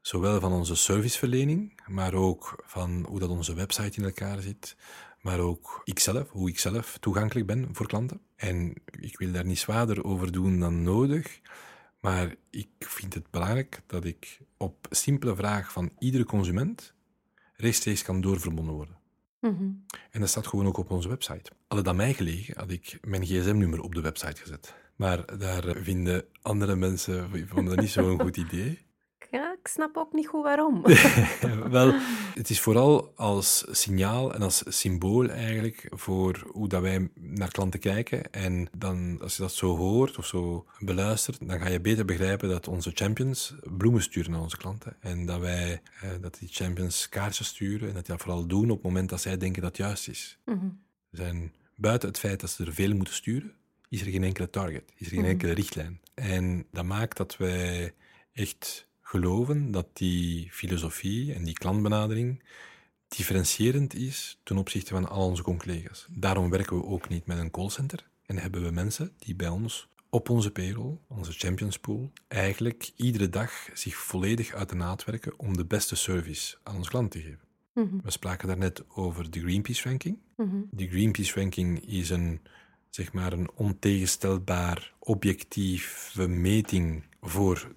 zowel 0.00 0.40
van 0.40 0.52
onze 0.52 0.74
serviceverlening, 0.74 1.80
maar 1.86 2.14
ook 2.14 2.62
van 2.66 3.06
hoe 3.08 3.18
dat 3.18 3.28
onze 3.28 3.54
website 3.54 3.98
in 3.98 4.04
elkaar 4.04 4.40
zit, 4.40 4.76
maar 5.20 5.38
ook 5.38 5.80
ikzelf, 5.84 6.30
hoe 6.30 6.48
ik 6.48 6.58
zelf 6.58 6.98
toegankelijk 7.00 7.46
ben 7.46 7.68
voor 7.72 7.86
klanten. 7.86 8.20
En 8.36 8.74
ik 9.00 9.18
wil 9.18 9.32
daar 9.32 9.44
niet 9.44 9.58
zwaarder 9.58 10.04
over 10.04 10.32
doen 10.32 10.60
dan 10.60 10.82
nodig, 10.82 11.40
maar 12.00 12.34
ik 12.50 12.68
vind 12.78 13.14
het 13.14 13.30
belangrijk 13.30 13.82
dat 13.86 14.04
ik 14.04 14.40
op 14.56 14.86
simpele 14.90 15.36
vraag 15.36 15.72
van 15.72 15.90
iedere 15.98 16.24
consument 16.24 16.94
rechtstreeks 17.54 18.02
kan 18.02 18.20
doorverbonden 18.20 18.74
worden. 18.74 18.96
Mhm. 19.40 19.70
En 20.10 20.20
dat 20.20 20.28
staat 20.28 20.46
gewoon 20.46 20.66
ook 20.66 20.76
op 20.76 20.90
onze 20.90 21.08
website. 21.08 21.50
Had 21.68 21.78
het 21.78 21.88
aan 21.88 21.96
mij 21.96 22.14
gelegen, 22.14 22.58
had 22.58 22.70
ik 22.70 22.98
mijn 23.02 23.24
gsm-nummer 23.24 23.80
op 23.80 23.94
de 23.94 24.00
website 24.00 24.40
gezet. 24.40 24.74
Maar 24.96 25.38
daar 25.38 25.76
vinden 25.76 26.24
andere 26.42 26.76
mensen 26.76 27.30
vonden 27.48 27.74
dat 27.74 27.80
niet 27.80 27.90
zo'n 27.90 28.20
goed 28.20 28.36
idee. 28.36 28.86
Snap 29.68 29.96
ook 29.96 30.12
niet 30.12 30.26
goed 30.26 30.42
waarom. 30.42 30.82
Wel, 31.70 31.94
het 32.34 32.50
is 32.50 32.60
vooral 32.60 33.12
als 33.16 33.64
signaal 33.70 34.34
en 34.34 34.42
als 34.42 34.62
symbool 34.66 35.28
eigenlijk 35.28 35.86
voor 35.90 36.46
hoe 36.52 36.68
dat 36.68 36.82
wij 36.82 37.10
naar 37.14 37.50
klanten 37.50 37.80
kijken. 37.80 38.32
En 38.32 38.68
dan, 38.76 39.18
als 39.22 39.36
je 39.36 39.42
dat 39.42 39.52
zo 39.52 39.76
hoort 39.76 40.18
of 40.18 40.26
zo 40.26 40.66
beluistert, 40.78 41.48
dan 41.48 41.60
ga 41.60 41.68
je 41.68 41.80
beter 41.80 42.04
begrijpen 42.04 42.48
dat 42.48 42.68
onze 42.68 42.90
champions 42.94 43.54
bloemen 43.76 44.02
sturen 44.02 44.30
naar 44.30 44.40
onze 44.40 44.56
klanten. 44.56 44.96
En 45.00 45.26
dat 45.26 45.40
wij, 45.40 45.82
eh, 46.00 46.10
dat 46.20 46.38
die 46.38 46.48
champions 46.52 47.08
kaartjes 47.08 47.46
sturen 47.46 47.88
en 47.88 47.94
dat 47.94 48.06
die 48.06 48.14
dat 48.14 48.22
vooral 48.22 48.46
doen 48.46 48.70
op 48.70 48.76
het 48.76 48.86
moment 48.86 49.08
dat 49.08 49.20
zij 49.20 49.36
denken 49.36 49.62
dat 49.62 49.76
het 49.76 49.86
juist 49.86 50.08
is. 50.08 50.38
Mm 50.44 50.86
zijn 51.10 51.54
buiten 51.74 52.08
het 52.08 52.18
feit 52.18 52.40
dat 52.40 52.50
ze 52.50 52.64
er 52.64 52.74
veel 52.74 52.94
moeten 52.94 53.14
sturen, 53.14 53.52
is 53.88 54.00
er 54.00 54.10
geen 54.10 54.24
enkele 54.24 54.50
target, 54.50 54.92
is 54.96 55.06
er 55.06 55.12
geen 55.12 55.20
mhm. 55.20 55.30
enkele 55.30 55.52
richtlijn. 55.52 56.00
En 56.14 56.66
dat 56.72 56.84
maakt 56.84 57.16
dat 57.16 57.36
wij 57.36 57.94
echt 58.32 58.87
geloven 59.08 59.70
dat 59.70 59.86
die 59.92 60.48
filosofie 60.50 61.34
en 61.34 61.44
die 61.44 61.54
klantbenadering 61.54 62.42
differentiërend 63.08 63.94
is 63.94 64.40
ten 64.42 64.56
opzichte 64.56 64.94
van 64.94 65.08
al 65.08 65.26
onze 65.26 65.42
collega's. 65.42 66.06
Daarom 66.10 66.50
werken 66.50 66.76
we 66.76 66.84
ook 66.84 67.08
niet 67.08 67.26
met 67.26 67.38
een 67.38 67.50
callcenter 67.50 68.08
en 68.26 68.38
hebben 68.38 68.62
we 68.62 68.70
mensen 68.70 69.12
die 69.18 69.34
bij 69.34 69.48
ons 69.48 69.88
op 70.10 70.28
onze 70.28 70.50
payroll, 70.50 70.98
onze 71.06 71.32
champions 71.32 71.78
pool, 71.78 72.12
eigenlijk 72.28 72.90
iedere 72.96 73.28
dag 73.28 73.68
zich 73.74 73.96
volledig 73.96 74.54
uit 74.54 74.68
de 74.68 74.74
naad 74.74 75.04
werken 75.04 75.38
om 75.38 75.56
de 75.56 75.64
beste 75.64 75.96
service 75.96 76.56
aan 76.62 76.76
onze 76.76 76.90
klant 76.90 77.10
te 77.10 77.20
geven. 77.20 77.46
Mhm. 77.74 77.96
We 78.02 78.10
spraken 78.10 78.48
daarnet 78.48 78.84
over 78.88 79.30
de 79.30 79.40
Greenpeace 79.40 79.88
ranking. 79.88 80.18
Mm 80.36 80.68
De 80.70 80.88
Greenpeace 80.88 81.40
ranking 81.40 81.86
is 81.86 82.10
een, 82.10 82.40
zeg 82.90 83.12
maar, 83.12 83.32
een 83.32 83.50
ontegenstelbaar 83.54 84.94
objectieve 84.98 86.28
meting 86.28 87.04
voor 87.20 87.76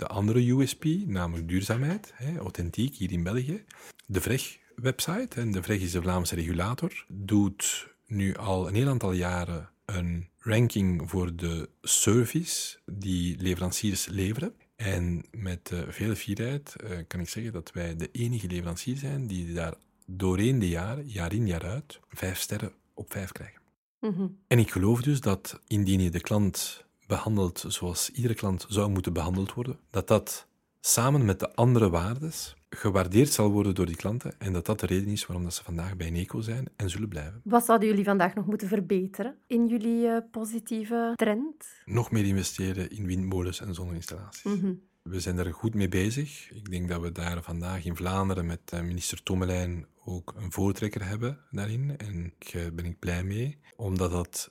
de 0.00 0.06
andere 0.06 0.50
USP, 0.50 0.84
namelijk 1.06 1.48
duurzaamheid, 1.48 2.12
hè, 2.14 2.38
authentiek 2.38 2.94
hier 2.94 3.12
in 3.12 3.22
België. 3.22 3.64
De 4.06 4.20
VREG-website, 4.20 5.40
en 5.40 5.52
de 5.52 5.62
VREG 5.62 5.82
is 5.82 5.92
de 5.92 6.02
Vlaamse 6.02 6.34
regulator, 6.34 7.04
doet 7.08 7.88
nu 8.06 8.36
al 8.36 8.68
een 8.68 8.74
heel 8.74 8.88
aantal 8.88 9.12
jaren 9.12 9.68
een 9.84 10.28
ranking 10.38 11.10
voor 11.10 11.36
de 11.36 11.68
service 11.82 12.78
die 12.84 13.36
leveranciers 13.38 14.06
leveren. 14.06 14.54
En 14.76 15.24
met 15.30 15.70
uh, 15.72 15.80
veel 15.88 16.14
fierheid 16.14 16.76
uh, 16.84 16.98
kan 17.06 17.20
ik 17.20 17.28
zeggen 17.28 17.52
dat 17.52 17.72
wij 17.72 17.96
de 17.96 18.08
enige 18.12 18.46
leverancier 18.46 18.96
zijn 18.96 19.26
die 19.26 19.52
daar 19.52 19.74
doorheen 20.06 20.58
de 20.58 20.68
jaren, 20.68 21.08
jaar 21.08 21.32
in 21.32 21.46
jaar 21.46 21.64
uit, 21.64 22.00
vijf 22.08 22.38
sterren 22.38 22.72
op 22.94 23.12
vijf 23.12 23.32
krijgen. 23.32 23.60
Mhm. 24.00 24.26
En 24.46 24.58
ik 24.58 24.70
geloof 24.70 25.02
dus 25.02 25.20
dat 25.20 25.60
indien 25.66 26.00
je 26.00 26.10
de 26.10 26.20
klant 26.20 26.84
behandeld 27.10 27.64
zoals 27.68 28.10
iedere 28.10 28.34
klant 28.34 28.66
zou 28.68 28.90
moeten 28.90 29.12
behandeld 29.12 29.52
worden, 29.52 29.78
dat 29.90 30.08
dat 30.08 30.46
samen 30.80 31.24
met 31.24 31.40
de 31.40 31.54
andere 31.54 31.90
waardes 31.90 32.56
gewaardeerd 32.70 33.32
zal 33.32 33.50
worden 33.50 33.74
door 33.74 33.86
die 33.86 33.96
klanten 33.96 34.34
en 34.38 34.52
dat 34.52 34.66
dat 34.66 34.80
de 34.80 34.86
reden 34.86 35.08
is 35.08 35.26
waarom 35.26 35.44
dat 35.44 35.54
ze 35.54 35.64
vandaag 35.64 35.96
bij 35.96 36.10
Neco 36.10 36.40
zijn 36.40 36.68
en 36.76 36.90
zullen 36.90 37.08
blijven. 37.08 37.40
Wat 37.44 37.64
zouden 37.64 37.88
jullie 37.88 38.04
vandaag 38.04 38.34
nog 38.34 38.46
moeten 38.46 38.68
verbeteren 38.68 39.36
in 39.46 39.66
jullie 39.66 40.06
uh, 40.06 40.16
positieve 40.30 41.12
trend? 41.16 41.66
Nog 41.84 42.10
meer 42.10 42.24
investeren 42.24 42.90
in 42.90 43.06
windmolens 43.06 43.60
en 43.60 43.74
zonneinstallaties. 43.74 44.42
Mm 44.42 44.88
We 45.02 45.20
zijn 45.20 45.38
er 45.38 45.54
goed 45.54 45.74
mee 45.74 45.88
bezig. 45.88 46.50
Ik 46.50 46.70
denk 46.70 46.88
dat 46.88 47.00
we 47.00 47.12
daar 47.12 47.42
vandaag 47.42 47.84
in 47.84 47.96
Vlaanderen 47.96 48.46
met 48.46 48.60
eh, 48.64 48.80
minister 48.80 49.22
Tommelijn 49.22 49.86
ook 50.04 50.34
een 50.36 50.52
voortrekker 50.52 51.06
hebben 51.06 51.38
daarin. 51.50 51.96
En 51.96 52.34
daar 52.38 52.62
eh, 52.62 52.72
ben 52.72 52.84
ik 52.84 52.98
blij 52.98 53.24
mee, 53.24 53.58
omdat 53.76 54.10
dat 54.10 54.50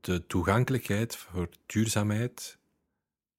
de 0.00 0.26
toegankelijkheid 0.26 1.16
voor 1.16 1.48
duurzaamheid 1.66 2.58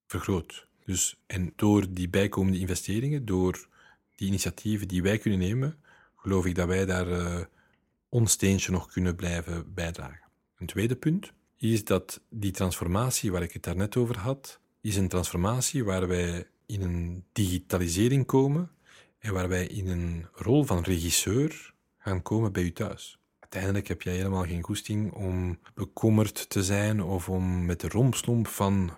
vergroot. 0.07 0.67
Dus, 0.85 1.15
en 1.25 1.53
door 1.55 1.93
die 1.93 2.09
bijkomende 2.09 2.59
investeringen, 2.59 3.25
door 3.25 3.67
die 4.15 4.27
initiatieven 4.27 4.87
die 4.87 5.01
wij 5.01 5.17
kunnen 5.17 5.39
nemen, 5.39 5.77
geloof 6.15 6.45
ik 6.45 6.55
dat 6.55 6.67
wij 6.67 6.85
daar 6.85 7.07
uh, 7.07 7.39
ons 8.09 8.31
steentje 8.31 8.71
nog 8.71 8.91
kunnen 8.91 9.15
blijven 9.15 9.73
bijdragen. 9.73 10.29
Een 10.57 10.67
tweede 10.67 10.95
punt 10.95 11.33
is 11.55 11.83
dat 11.83 12.21
die 12.29 12.51
transformatie 12.51 13.31
waar 13.31 13.43
ik 13.43 13.51
het 13.51 13.63
daarnet 13.63 13.95
over 13.95 14.17
had, 14.17 14.59
is 14.81 14.95
een 14.95 15.07
transformatie 15.07 15.83
waar 15.83 16.07
wij 16.07 16.47
in 16.65 16.81
een 16.81 17.23
digitalisering 17.31 18.25
komen 18.25 18.71
en 19.19 19.33
waar 19.33 19.49
wij 19.49 19.67
in 19.67 19.87
een 19.87 20.27
rol 20.31 20.63
van 20.63 20.83
regisseur 20.83 21.73
gaan 21.97 22.21
komen 22.21 22.51
bij 22.51 22.63
u 22.63 22.71
thuis 22.71 23.19
uiteindelijk 23.55 23.87
heb 23.87 24.01
jij 24.01 24.15
helemaal 24.15 24.45
geen 24.45 24.63
goesting 24.63 25.11
om 25.11 25.59
bekommerd 25.73 26.49
te 26.49 26.63
zijn 26.63 27.01
of 27.01 27.29
om 27.29 27.65
met 27.65 27.79
de 27.79 27.87
rompslomp 27.87 28.47
van 28.47 28.91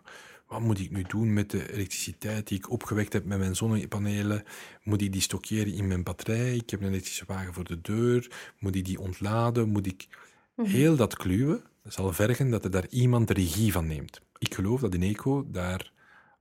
wat 0.48 0.62
moet 0.62 0.80
ik 0.80 0.92
nu 0.92 1.04
doen 1.04 1.34
met 1.34 1.52
de 1.52 1.74
elektriciteit 1.74 2.48
die 2.48 2.58
ik 2.58 2.72
opgewekt 2.72 3.14
heb 3.14 3.26
met 3.26 3.38
mijn 3.38 3.56
zonnepanelen? 3.56 4.44
Moet 4.84 5.02
ik 5.02 5.12
die 5.12 5.22
stockeren 5.22 5.74
in 5.74 5.88
mijn 5.88 6.04
batterij? 6.04 6.56
Ik 6.56 6.70
heb 6.70 6.82
een 6.82 6.88
elektrische 6.88 7.24
wagen 7.28 7.54
voor 7.54 7.64
de 7.64 7.82
deur. 7.82 8.32
Moet 8.60 8.76
ik 8.76 8.86
die 8.86 9.00
ontladen? 9.00 9.70
Moet 9.70 9.86
ik... 9.86 10.08
Mhm. 10.56 10.68
Heel 10.68 10.96
dat 10.96 11.18
kluwen 11.18 11.64
zal 11.84 12.14
vergen 12.14 12.50
dat 12.50 12.64
er 12.64 12.72
daar 12.72 12.88
iemand 12.90 13.28
de 13.28 13.34
regie 13.34 13.72
van 13.72 13.88
neemt. 13.88 14.22
Ik 14.38 14.54
geloof 14.54 14.82
dat 14.82 14.94
Eneco 14.94 15.46
daar 15.52 15.92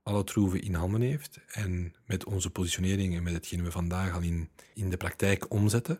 alle 0.03 0.23
troeven 0.23 0.61
in 0.61 0.73
handen 0.73 1.01
heeft 1.01 1.39
en 1.47 1.93
met 2.05 2.25
onze 2.25 2.49
positionering 2.49 3.15
en 3.15 3.23
met 3.23 3.33
hetgeen 3.33 3.63
we 3.63 3.71
vandaag 3.71 4.13
al 4.13 4.21
in, 4.21 4.49
in 4.73 4.89
de 4.89 4.97
praktijk 4.97 5.51
omzetten, 5.51 5.99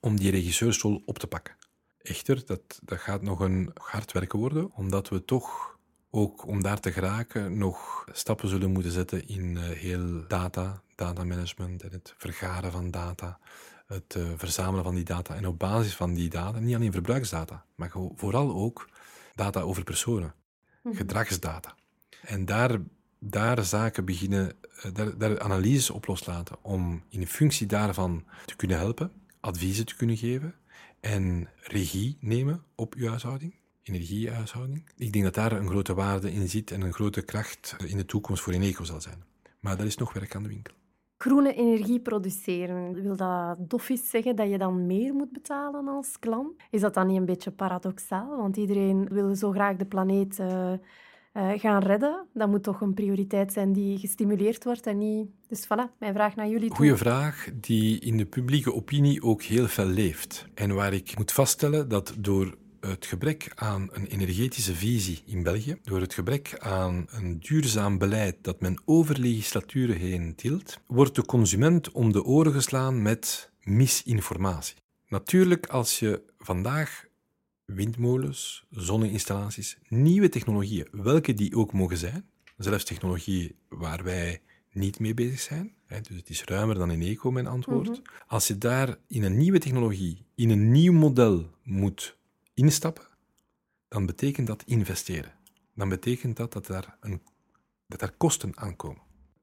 om 0.00 0.16
die 0.16 0.30
regisseursrol 0.30 1.02
op 1.06 1.18
te 1.18 1.26
pakken. 1.26 1.56
Echter, 1.98 2.46
dat, 2.46 2.80
dat 2.82 2.98
gaat 2.98 3.22
nog 3.22 3.40
een 3.40 3.70
hard 3.74 4.12
werken 4.12 4.38
worden, 4.38 4.72
omdat 4.74 5.08
we 5.08 5.24
toch 5.24 5.78
ook 6.10 6.46
om 6.46 6.62
daar 6.62 6.80
te 6.80 6.92
geraken 6.92 7.58
nog 7.58 8.04
stappen 8.12 8.48
zullen 8.48 8.70
moeten 8.70 8.92
zetten 8.92 9.28
in 9.28 9.56
uh, 9.56 9.62
heel 9.62 10.26
data, 10.28 10.82
datamanagement 10.94 11.82
en 11.82 11.90
het 11.90 12.14
vergaren 12.16 12.72
van 12.72 12.90
data, 12.90 13.38
het 13.86 14.14
uh, 14.16 14.24
verzamelen 14.36 14.84
van 14.84 14.94
die 14.94 15.04
data 15.04 15.34
en 15.34 15.46
op 15.46 15.58
basis 15.58 15.96
van 15.96 16.14
die 16.14 16.28
data, 16.28 16.58
niet 16.58 16.74
alleen 16.74 16.92
verbruiksdata, 16.92 17.64
maar 17.74 17.92
vooral 18.14 18.54
ook 18.54 18.88
data 19.34 19.60
over 19.60 19.84
personen, 19.84 20.34
mhm. 20.82 20.96
gedragsdata. 20.96 21.74
En 22.22 22.44
daar, 22.44 22.78
daar 23.18 23.64
zaken 23.64 24.04
beginnen, 24.04 24.52
uh, 24.76 24.94
daar, 24.94 25.18
daar 25.18 25.40
analyses 25.40 25.90
op 25.90 26.06
loslaten 26.06 26.56
om 26.62 27.02
in 27.08 27.26
functie 27.26 27.66
daarvan 27.66 28.24
te 28.44 28.56
kunnen 28.56 28.78
helpen 28.78 29.12
adviezen 29.44 29.86
te 29.86 29.96
kunnen 29.96 30.16
geven 30.16 30.54
en 31.00 31.48
regie 31.60 32.16
nemen 32.20 32.62
op 32.74 32.94
uw 32.94 33.08
huishouding, 33.08 33.54
energiehuishouding. 33.82 34.84
Ik 34.96 35.12
denk 35.12 35.24
dat 35.24 35.34
daar 35.34 35.52
een 35.52 35.68
grote 35.68 35.94
waarde 35.94 36.32
in 36.32 36.48
zit 36.48 36.70
en 36.70 36.80
een 36.80 36.92
grote 36.92 37.22
kracht 37.22 37.76
in 37.86 37.96
de 37.96 38.06
toekomst 38.06 38.42
voor 38.42 38.52
Eneco 38.52 38.84
zal 38.84 39.00
zijn. 39.00 39.24
Maar 39.60 39.76
daar 39.76 39.86
is 39.86 39.96
nog 39.96 40.12
werk 40.12 40.34
aan 40.34 40.42
de 40.42 40.48
winkel. 40.48 40.74
Groene 41.18 41.54
energie 41.54 42.00
produceren, 42.00 43.02
wil 43.02 43.16
dat 43.16 43.56
doffies 43.58 44.10
zeggen 44.10 44.36
dat 44.36 44.50
je 44.50 44.58
dan 44.58 44.86
meer 44.86 45.14
moet 45.14 45.32
betalen 45.32 45.88
als 45.88 46.18
klant? 46.18 46.52
Is 46.70 46.80
dat 46.80 46.94
dan 46.94 47.06
niet 47.06 47.16
een 47.16 47.24
beetje 47.24 47.50
paradoxaal? 47.50 48.36
Want 48.36 48.56
iedereen 48.56 49.08
wil 49.08 49.34
zo 49.34 49.50
graag 49.50 49.76
de 49.76 49.86
planeet 49.86 50.38
uh, 51.36 51.50
gaan 51.56 51.82
redden. 51.82 52.26
Dat 52.32 52.48
moet 52.48 52.62
toch 52.62 52.80
een 52.80 52.94
prioriteit 52.94 53.52
zijn 53.52 53.72
die 53.72 53.98
gestimuleerd 53.98 54.64
wordt 54.64 54.86
en 54.86 54.98
niet... 54.98 55.28
Dus 55.48 55.64
voilà, 55.64 55.98
mijn 55.98 56.14
vraag 56.14 56.34
naar 56.36 56.48
jullie. 56.48 56.70
Goeie 56.70 56.94
vraag 56.94 57.48
die 57.54 58.00
in 58.00 58.16
de 58.16 58.26
publieke 58.26 58.74
opinie 58.74 59.22
ook 59.22 59.42
heel 59.42 59.66
veel 59.66 59.86
leeft. 59.86 60.46
En 60.54 60.74
waar 60.74 60.92
ik 60.92 61.16
moet 61.18 61.32
vaststellen 61.32 61.88
dat 61.88 62.14
door 62.18 62.54
het 62.80 63.06
gebrek 63.06 63.52
aan 63.54 63.88
een 63.92 64.06
energetische 64.06 64.74
visie 64.74 65.22
in 65.26 65.42
België, 65.42 65.78
door 65.82 66.00
het 66.00 66.14
gebrek 66.14 66.58
aan 66.58 67.06
een 67.10 67.38
duurzaam 67.40 67.98
beleid 67.98 68.36
dat 68.40 68.60
men 68.60 68.82
over 68.84 69.18
legislaturen 69.18 69.96
heen 69.96 70.34
tilt, 70.34 70.80
wordt 70.86 71.14
de 71.14 71.24
consument 71.24 71.92
om 71.92 72.12
de 72.12 72.24
oren 72.24 72.52
geslaan 72.52 73.02
met 73.02 73.50
misinformatie. 73.62 74.76
Natuurlijk, 75.08 75.66
als 75.66 75.98
je 75.98 76.22
vandaag 76.38 77.04
windmolens, 77.64 78.64
zonneinstallaties, 78.70 79.78
nieuwe 79.88 80.28
technologieën, 80.28 80.88
welke 80.90 81.34
die 81.34 81.56
ook 81.56 81.72
mogen 81.72 81.96
zijn, 81.96 82.28
zelfs 82.56 82.84
technologieën 82.84 83.54
waar 83.68 84.04
wij 84.04 84.42
niet 84.72 84.98
mee 84.98 85.14
bezig 85.14 85.40
zijn, 85.40 85.74
hè, 85.86 86.00
dus 86.00 86.16
het 86.16 86.28
is 86.28 86.44
ruimer 86.44 86.78
dan 86.78 86.90
in 86.90 87.02
eco, 87.02 87.30
mijn 87.30 87.46
antwoord. 87.46 87.88
Mhm. 87.88 88.00
Als 88.26 88.46
je 88.46 88.58
daar 88.58 88.98
in 89.08 89.22
een 89.22 89.36
nieuwe 89.36 89.58
technologie, 89.58 90.26
in 90.34 90.50
een 90.50 90.70
nieuw 90.70 90.92
model 90.92 91.50
moet 91.62 92.16
instappen, 92.54 93.06
dan 93.88 94.06
betekent 94.06 94.46
dat 94.46 94.62
investeren. 94.66 95.32
Dan 95.74 95.88
betekent 95.88 96.36
dat 96.36 96.52
dat 96.52 96.66
daar, 96.66 96.96
een, 97.00 97.22
dat 97.86 98.00
daar 98.00 98.12
kosten 98.16 98.58
aankomen. 98.58 99.02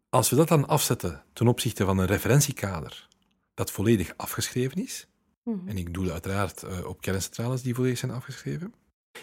Als 0.09 0.29
we 0.29 0.35
dat 0.35 0.47
dan 0.47 0.67
afzetten 0.67 1.23
ten 1.33 1.47
opzichte 1.47 1.85
van 1.85 1.97
een 1.97 2.05
referentiekader 2.05 3.07
dat 3.53 3.71
volledig 3.71 4.13
afgeschreven 4.17 4.83
is, 4.83 5.07
Mhm. 5.43 5.67
en 5.67 5.77
ik 5.77 5.93
doe 5.93 6.11
uiteraard 6.11 6.63
eh, 6.63 6.85
op 6.85 7.01
kerncentrales 7.01 7.61
die 7.61 7.75
volledig 7.75 7.97
zijn 7.97 8.11
afgeschreven, 8.11 8.73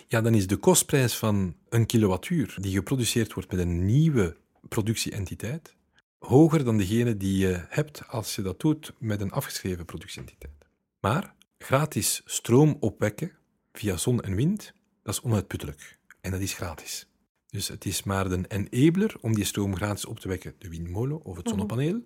ja, 0.06 0.20
dan 0.20 0.34
is 0.34 0.46
de 0.46 0.56
kostprijs 0.56 1.16
van 1.16 1.54
een 1.68 1.87
kilowattuur 1.87 2.56
die 2.60 2.72
geproduceerd 2.75 3.32
wordt 3.32 3.50
met 3.50 3.60
een 3.60 3.84
nieuwe 3.87 4.37
productieentiteit 4.68 5.76
hoger 6.18 6.64
dan 6.64 6.76
degene 6.78 7.16
die 7.16 7.37
je 7.38 7.64
hebt 7.68 8.08
als 8.08 8.34
je 8.37 8.42
dat 8.42 8.60
doet 8.60 8.92
met 8.98 9.20
een 9.20 9.30
afgeschreven 9.30 9.84
productieentiteit. 9.84 10.52
Maar 11.00 11.34
gratis 11.58 12.22
stroom 12.25 12.76
opwekken 12.80 13.32
via 13.72 13.96
zon 13.96 14.20
en 14.20 14.34
wind, 14.34 14.72
dat 15.02 15.14
is 15.14 15.20
onuitputtelijk. 15.20 15.98
En 16.20 16.30
dat 16.30 16.40
is 16.40 16.52
gratis. 16.54 17.06
Dus 17.46 17.68
het 17.68 17.84
is 17.84 18.02
maar 18.02 18.28
de 18.28 18.44
enabler 18.48 19.16
om 19.20 19.34
die 19.34 19.44
stroom 19.44 19.76
gratis 19.76 20.04
op 20.04 20.20
te 20.20 20.28
wekken, 20.28 20.54
de 20.58 20.68
windmolen 20.68 21.22
of 21.25 21.37
het 21.37 21.44
Mhm. 21.44 21.48
zonnepaneel, 21.54 22.02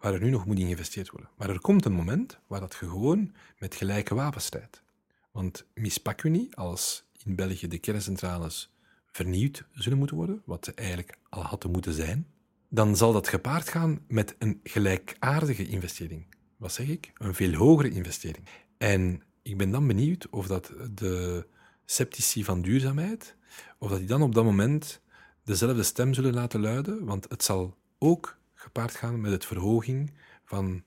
waar 0.00 0.14
er 0.14 0.20
nu 0.20 0.30
nog 0.30 0.46
moet 0.46 0.58
in 0.58 0.64
geïnvesteerd 0.64 1.10
worden. 1.10 1.30
Maar 1.36 1.50
er 1.50 1.60
komt 1.60 1.84
een 1.84 1.92
moment 1.92 2.38
waar 2.46 2.60
dat 2.60 2.74
gewoon 2.74 3.32
met 3.58 3.74
gelijke 3.74 4.14
wapens 4.14 4.44
strijdt. 4.44 4.82
Want 5.30 5.66
mispak 5.74 6.22
u 6.22 6.28
niet 6.28 6.56
als 6.56 7.04
in 7.24 7.34
België 7.34 7.68
de 7.68 7.78
kerncentrales 7.78 8.72
vernieuwd 9.12 9.64
zullen 9.72 9.98
moeten 9.98 10.16
worden, 10.16 10.42
wat 10.44 10.64
ze 10.64 10.74
eigenlijk 10.74 11.16
al 11.28 11.42
hadden 11.42 11.70
moeten 11.70 11.92
zijn, 11.92 12.26
dan 12.68 12.96
zal 12.96 13.12
dat 13.12 13.28
gepaard 13.28 13.68
gaan 13.68 14.00
met 14.08 14.34
een 14.38 14.60
gelijkaardige 14.64 15.68
investering. 15.68 16.26
Wat 16.56 16.72
zeg 16.72 16.88
ik? 16.88 17.10
Een 17.14 17.34
veel 17.34 17.54
hogere 17.54 17.90
investering. 17.90 18.46
En 18.78 19.22
ik 19.42 19.56
ben 19.56 19.70
dan 19.70 19.86
benieuwd 19.86 20.28
of 20.30 20.46
dat 20.46 20.72
de 20.94 21.46
sceptici 21.84 22.44
van 22.44 22.62
duurzaamheid, 22.62 23.36
of 23.78 23.90
dat 23.90 23.98
die 23.98 24.08
dan 24.08 24.22
op 24.22 24.34
dat 24.34 24.44
moment 24.44 25.00
dezelfde 25.44 25.82
stem 25.82 26.14
zullen 26.14 26.34
laten 26.34 26.60
luiden, 26.60 27.04
want 27.04 27.26
het 27.28 27.44
zal 27.44 27.76
ook 27.98 28.38
gepaard 28.60 28.94
gaan 28.94 29.20
met 29.20 29.32
het 29.32 29.44
verhoging 29.44 30.12
van 30.44 30.82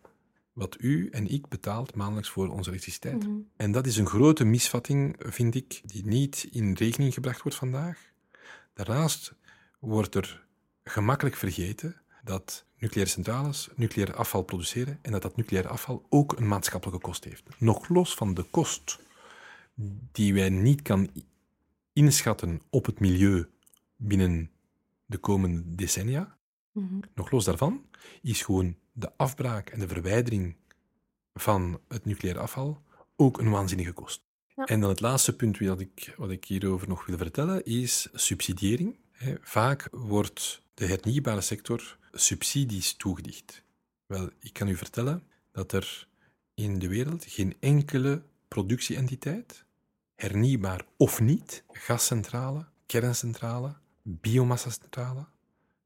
wat 0.53 0.75
u 0.79 1.09
en 1.09 1.27
ik 1.27 1.47
betaalt 1.47 1.95
maandelijks 1.95 2.29
voor 2.29 2.49
onze 2.49 2.69
elektriciteit. 2.69 3.27
Mhm. 3.27 3.37
En 3.55 3.71
dat 3.71 3.87
is 3.87 3.97
een 3.97 4.07
grote 4.07 4.45
misvatting, 4.45 5.15
vind 5.19 5.55
ik, 5.55 5.81
die 5.85 6.05
niet 6.05 6.47
in 6.51 6.73
rekening 6.73 7.13
gebracht 7.13 7.41
wordt 7.41 7.57
vandaag. 7.57 8.11
Daarnaast 8.73 9.33
wordt 9.79 10.15
er 10.15 10.45
gemakkelijk 10.83 11.35
vergeten 11.35 12.01
dat 12.23 12.65
nucleaire 12.77 13.13
centrales 13.13 13.69
nucleair 13.75 14.15
afval 14.15 14.43
produceren 14.43 14.99
en 15.01 15.11
dat 15.11 15.21
dat 15.21 15.35
nucleair 15.35 15.67
afval 15.67 16.05
ook 16.09 16.37
een 16.37 16.47
maatschappelijke 16.47 17.01
kost 17.01 17.23
heeft. 17.23 17.43
Nog 17.57 17.89
los 17.89 18.13
van 18.13 18.33
de 18.33 18.43
kost 18.43 18.99
die 20.11 20.33
wij 20.33 20.49
niet 20.49 20.81
kan 20.81 21.09
inschatten 21.93 22.61
op 22.69 22.85
het 22.85 22.99
milieu 22.99 23.47
binnen 23.95 24.51
de 25.05 25.17
komende 25.17 25.75
decennia, 25.75 26.37
Mhm. 26.73 26.99
nog 27.15 27.31
los 27.31 27.45
daarvan, 27.45 27.85
is 28.21 28.41
gewoon 28.41 28.75
de 28.91 29.11
afbraak 29.17 29.69
en 29.69 29.79
de 29.79 29.87
verwijdering 29.87 30.55
van 31.33 31.79
het 31.87 32.05
nucleair 32.05 32.39
afval 32.39 32.81
ook 33.15 33.39
een 33.39 33.49
waanzinnige 33.49 33.91
kost. 33.91 34.21
Ja. 34.55 34.65
En 34.65 34.79
dan 34.79 34.89
het 34.89 34.99
laatste 34.99 35.35
punt 35.35 35.59
wat 35.59 35.79
ik, 35.79 36.13
wat 36.17 36.29
ik 36.29 36.45
hierover 36.45 36.87
nog 36.87 37.05
wil 37.05 37.17
vertellen 37.17 37.65
is 37.65 38.09
subsidiëring. 38.13 38.97
Vaak 39.41 39.87
wordt 39.91 40.63
de 40.73 40.85
hernieuwbare 40.85 41.41
sector 41.41 41.97
subsidies 42.11 42.93
toegedicht. 42.93 43.63
Wel, 44.05 44.29
ik 44.39 44.53
kan 44.53 44.67
u 44.67 44.75
vertellen 44.75 45.23
dat 45.51 45.71
er 45.71 46.07
in 46.53 46.79
de 46.79 46.87
wereld 46.87 47.25
geen 47.25 47.55
enkele 47.59 48.23
productieentiteit, 48.47 49.65
hernieuwbaar 50.15 50.85
of 50.97 51.21
niet, 51.21 51.63
gascentrale, 51.67 52.65
kerncentrale, 52.85 53.75
biomassacentrale, 54.01 55.25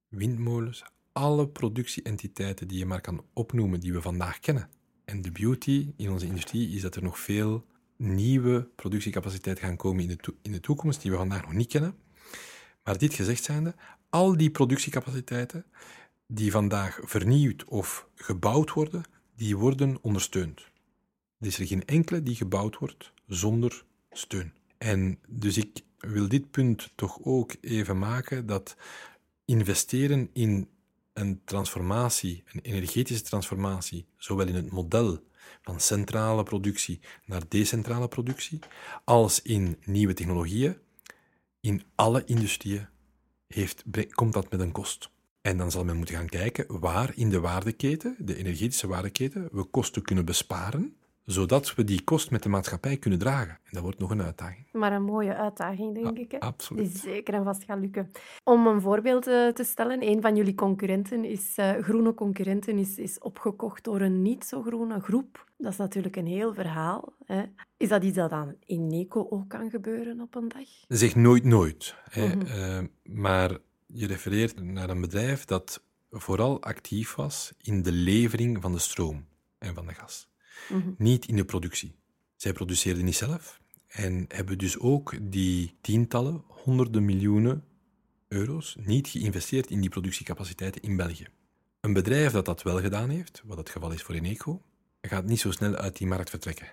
windmolens, 0.10 0.84
alle 1.12 1.48
productieentiteiten 1.48 2.67
die 2.67 2.78
je 2.78 2.86
maar 2.86 3.02
kan 3.02 3.26
opnoemen 3.34 3.80
die 3.80 3.93
we 3.93 4.02
vandaag 4.02 4.39
kennen. 4.39 4.70
En 5.06 5.22
de 5.22 5.32
beauty 5.32 5.93
in 5.98 6.12
onze 6.12 6.26
industrie 6.26 6.76
is 6.76 6.82
dat 6.82 6.96
er 6.96 7.04
nog 7.04 7.20
veel 7.20 7.65
nieuwe 7.98 8.70
productiecapaciteiten 8.76 9.65
gaan 9.65 9.76
komen 9.76 10.04
in 10.04 10.08
de, 10.08 10.34
in 10.41 10.52
de 10.52 10.60
toekomst 10.60 11.02
die 11.02 11.12
we 11.12 11.17
vandaag 11.17 11.41
nog 11.41 11.54
niet 11.54 11.72
kennen. 11.72 11.96
Maar 12.84 12.98
dit 12.98 13.13
gezegd 13.13 13.43
zijnde, 13.43 13.76
al 14.10 14.38
die 14.38 14.52
productiecapaciteiten 14.52 15.65
die 16.28 16.52
vandaag 16.52 17.00
vernieuwd 17.04 17.65
of 17.65 18.08
gebouwd 18.15 18.74
worden, 18.74 19.04
die 19.36 19.58
worden 19.58 19.98
ondersteund. 20.02 20.60
Er 21.39 21.48
is 21.48 21.60
er 21.60 21.67
geen 21.67 21.86
enkele 21.86 22.24
die 22.24 22.36
gebouwd 22.36 22.78
wordt 22.78 23.13
zonder 23.28 23.84
steun. 24.12 24.54
En 24.78 25.20
dus 25.28 25.58
ik 25.58 25.82
wil 25.98 26.28
dit 26.28 26.52
punt 26.52 26.91
toch 26.96 27.20
ook 27.24 27.56
even 27.62 28.00
maken 28.00 28.46
dat 28.46 28.76
investeren 29.48 30.30
in 30.34 30.70
een 31.14 31.42
transformatie, 31.46 32.44
een 32.52 32.60
energetische 32.60 33.24
transformatie, 33.24 34.06
zowel 34.18 34.48
in 34.48 34.56
het 34.56 34.72
model 34.72 35.24
van 35.62 35.80
centrale 35.80 36.44
productie 36.44 37.00
naar 37.26 37.42
decentrale 37.48 38.08
productie, 38.08 38.60
als 39.04 39.42
in 39.42 39.78
nieuwe 39.86 40.14
technologieën, 40.14 40.78
in 41.60 41.84
alle 41.96 42.24
industrieën 42.26 42.88
heeft, 43.48 43.84
komt 44.10 44.34
dat 44.34 44.52
met 44.52 44.60
een 44.60 44.72
kost. 44.72 45.10
En 45.42 45.58
dan 45.58 45.72
zal 45.72 45.84
men 45.84 45.98
moeten 45.98 46.16
gaan 46.16 46.30
kijken 46.30 46.80
waar 46.80 47.12
in 47.16 47.30
de 47.30 47.40
waardeketen, 47.40 48.16
de 48.20 48.36
energetische 48.36 48.88
waardeketen, 48.88 49.50
we 49.52 49.64
kosten 49.64 50.02
kunnen 50.02 50.26
besparen, 50.26 50.97
zodat 51.28 51.76
we 51.76 51.84
die 51.84 52.04
kost 52.04 52.32
met 52.32 52.44
de 52.44 52.50
maatschappij 52.50 52.98
kunnen 52.98 53.20
dragen. 53.20 53.60
En 53.63 53.72
dat 53.72 53.82
wordt 53.82 54.00
nog 54.00 54.10
een 54.10 54.22
uitdaging. 54.22 54.66
Maar 54.72 54.94
een 54.94 55.04
mooie 55.04 55.36
uitdaging, 55.36 55.96
denk 55.96 56.18
ik. 56.18 56.32
Hè? 56.32 56.40
Absoluut. 56.40 56.92
Die 56.92 56.98
zeker 56.98 57.34
en 57.34 57.44
vast 57.44 57.63
gaat 57.63 57.80
lukken. 57.80 58.12
Om 58.44 58.68
een 58.68 58.82
voorbeeld 58.82 59.28
eh, 59.28 59.48
te 59.48 59.63
stellen, 59.63 60.08
een 60.08 60.22
van 60.22 60.36
jullie 60.36 60.56
concurrenten 60.56 61.26
is, 61.26 61.54
eh, 61.56 61.72
groene 61.72 62.13
concurrenten 62.13 62.78
is, 62.78 62.98
is 62.98 63.20
opgekocht 63.20 63.84
door 63.84 64.02
een 64.02 64.22
niet 64.22 64.46
zo 64.46 64.62
groene 64.62 65.00
groep. 65.00 65.46
Dat 65.58 65.72
is 65.72 65.78
natuurlijk 65.78 66.16
een 66.16 66.28
heel 66.28 66.54
verhaal. 66.54 67.13
Hè? 67.26 67.44
Is 67.78 67.90
dat 67.90 68.04
iets 68.04 68.16
dat 68.16 68.32
aan 68.32 68.56
Ineco 68.66 69.28
ook 69.30 69.50
kan 69.50 69.70
gebeuren 69.70 70.22
op 70.22 70.36
een 70.36 70.48
dag? 70.48 70.68
Zeg 70.88 71.16
nooit 71.16 71.44
nooit. 71.44 71.96
Hè. 72.10 72.28
Mhm. 72.28 72.46
Eh, 72.46 72.80
maar 73.04 73.58
je 73.86 74.08
refereert 74.08 74.63
naar 74.63 74.90
een 74.90 75.02
bedrijf 75.02 75.46
dat 75.46 75.84
vooral 76.10 76.62
actief 76.62 77.16
was 77.16 77.54
in 77.62 77.82
de 77.82 77.92
levering 77.92 78.62
van 78.62 78.72
de 78.72 78.80
stroom 78.80 79.26
en 79.58 79.74
van 79.74 79.86
de 79.88 79.94
gas. 79.94 80.30
Mhm. 80.70 80.89
Niet 80.98 81.28
in 81.28 81.36
de 81.36 81.46
productie. 81.46 81.96
Zij 82.36 82.54
produceerden 82.54 83.06
niet 83.06 83.15
zelf 83.15 83.62
en 83.88 84.26
hebben 84.28 84.58
dus 84.58 84.80
ook 84.80 85.13
die 85.22 85.78
tientallen, 85.82 86.43
honderden 86.48 87.06
miljoenen 87.06 87.63
euro's 88.28 88.76
niet 88.80 89.08
geïnvesteerd 89.08 89.70
in 89.70 89.82
die 89.82 89.89
productiecapaciteiten 89.89 90.82
in 90.82 90.96
België. 90.96 91.28
Een 91.82 91.93
bedrijf 91.93 92.32
dat 92.32 92.46
dat 92.46 92.63
wel 92.63 92.80
gedaan 92.80 93.10
heeft, 93.10 93.41
wat 93.46 93.58
het 93.58 93.70
geval 93.70 93.91
is 93.91 94.02
voor 94.02 94.15
Eneco, 94.15 94.62
gaat 95.02 95.26
niet 95.26 95.39
zo 95.39 95.52
snel 95.52 95.76
uit 95.76 95.98
die 95.98 96.08
markt 96.08 96.30
vertrekken. 96.30 96.67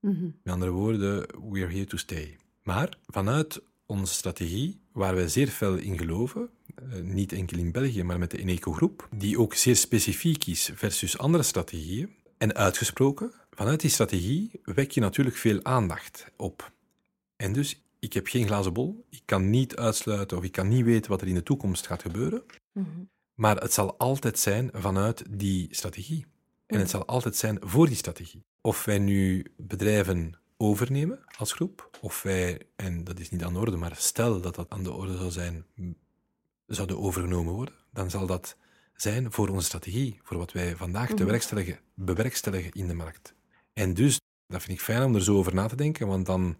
Mhm. 0.00 0.24
Met 0.42 0.54
andere 0.54 0.70
woorden, 0.70 1.26
we 1.50 1.62
are 1.62 1.72
here 1.72 1.84
to 1.84 1.96
stay. 1.96 2.36
Maar 2.62 2.98
vanuit 3.06 3.62
onze 3.86 4.14
strategie, 4.14 4.80
waar 4.92 5.14
wij 5.14 5.28
zeer 5.28 5.48
fel 5.48 5.74
in 5.74 5.98
geloven, 5.98 6.50
eh, 6.74 7.00
niet 7.00 7.32
enkel 7.32 7.58
in 7.58 7.72
België, 7.72 8.02
maar 8.02 8.18
met 8.18 8.30
de 8.30 8.38
Eneco-groep, 8.38 9.08
die 9.16 9.38
ook 9.38 9.54
zeer 9.54 9.76
specifiek 9.76 10.46
is 10.46 10.70
versus 10.74 11.18
andere 11.18 11.42
strategieën, 11.42 12.14
en 12.38 12.54
uitgesproken, 12.54 13.32
vanuit 13.50 13.80
die 13.80 13.90
strategie 13.90 14.60
wek 14.64 14.90
je 14.90 15.00
natuurlijk 15.00 15.36
veel 15.36 15.64
aandacht 15.64 16.26
op. 16.36 16.72
En 17.36 17.52
dus, 17.52 17.80
ik 17.98 18.12
heb 18.12 18.26
geen 18.26 18.46
glazen 18.46 18.72
bol, 18.72 19.06
ik 19.10 19.22
kan 19.24 19.50
niet 19.50 19.76
uitsluiten 19.76 20.36
of 20.36 20.44
ik 20.44 20.52
kan 20.52 20.68
niet 20.68 20.84
weten 20.84 21.10
wat 21.10 21.20
er 21.20 21.28
in 21.28 21.34
de 21.34 21.42
toekomst 21.42 21.86
gaat 21.86 22.02
gebeuren, 22.02 22.42
Mhm. 22.72 22.88
maar 23.34 23.56
het 23.56 23.72
zal 23.72 23.96
altijd 23.98 24.38
zijn 24.38 24.70
vanuit 24.72 25.24
die 25.30 25.68
strategie. 25.70 26.26
En 26.66 26.78
het 26.78 26.90
zal 26.90 27.06
altijd 27.06 27.36
zijn 27.36 27.58
voor 27.60 27.86
die 27.86 27.96
strategie. 27.96 28.44
Of 28.60 28.84
wij 28.84 28.98
nu 28.98 29.46
bedrijven 29.56 30.38
overnemen 30.56 31.24
als 31.38 31.52
groep, 31.52 31.90
of 32.00 32.22
wij, 32.22 32.60
en 32.76 33.04
dat 33.04 33.18
is 33.18 33.30
niet 33.30 33.44
aan 33.44 33.52
de 33.52 33.58
orde, 33.58 33.76
maar 33.76 33.96
stel 33.96 34.40
dat 34.40 34.54
dat 34.54 34.70
aan 34.70 34.82
de 34.82 34.92
orde 34.92 35.16
zou 35.16 35.30
zijn, 35.30 35.64
zouden 36.66 36.98
overgenomen 36.98 37.52
worden, 37.54 37.74
dan 37.92 38.10
zal 38.10 38.26
dat 38.26 38.56
zijn 38.96 39.32
voor 39.32 39.48
onze 39.48 39.66
strategie, 39.66 40.20
voor 40.22 40.36
wat 40.38 40.52
wij 40.52 40.76
vandaag 40.76 41.06
te 41.06 41.14
Mhm. 41.14 41.24
bewerkstelligen, 41.24 41.78
bewerkstelligen 41.94 42.72
in 42.72 42.86
de 42.86 42.94
markt. 42.94 43.34
En 43.72 43.94
dus, 43.94 44.20
dat 44.46 44.62
vind 44.62 44.78
ik 44.78 44.84
fijn 44.84 45.02
om 45.02 45.14
er 45.14 45.22
zo 45.22 45.36
over 45.36 45.54
na 45.54 45.66
te 45.66 45.76
denken, 45.76 46.06
want 46.06 46.26
dan 46.26 46.56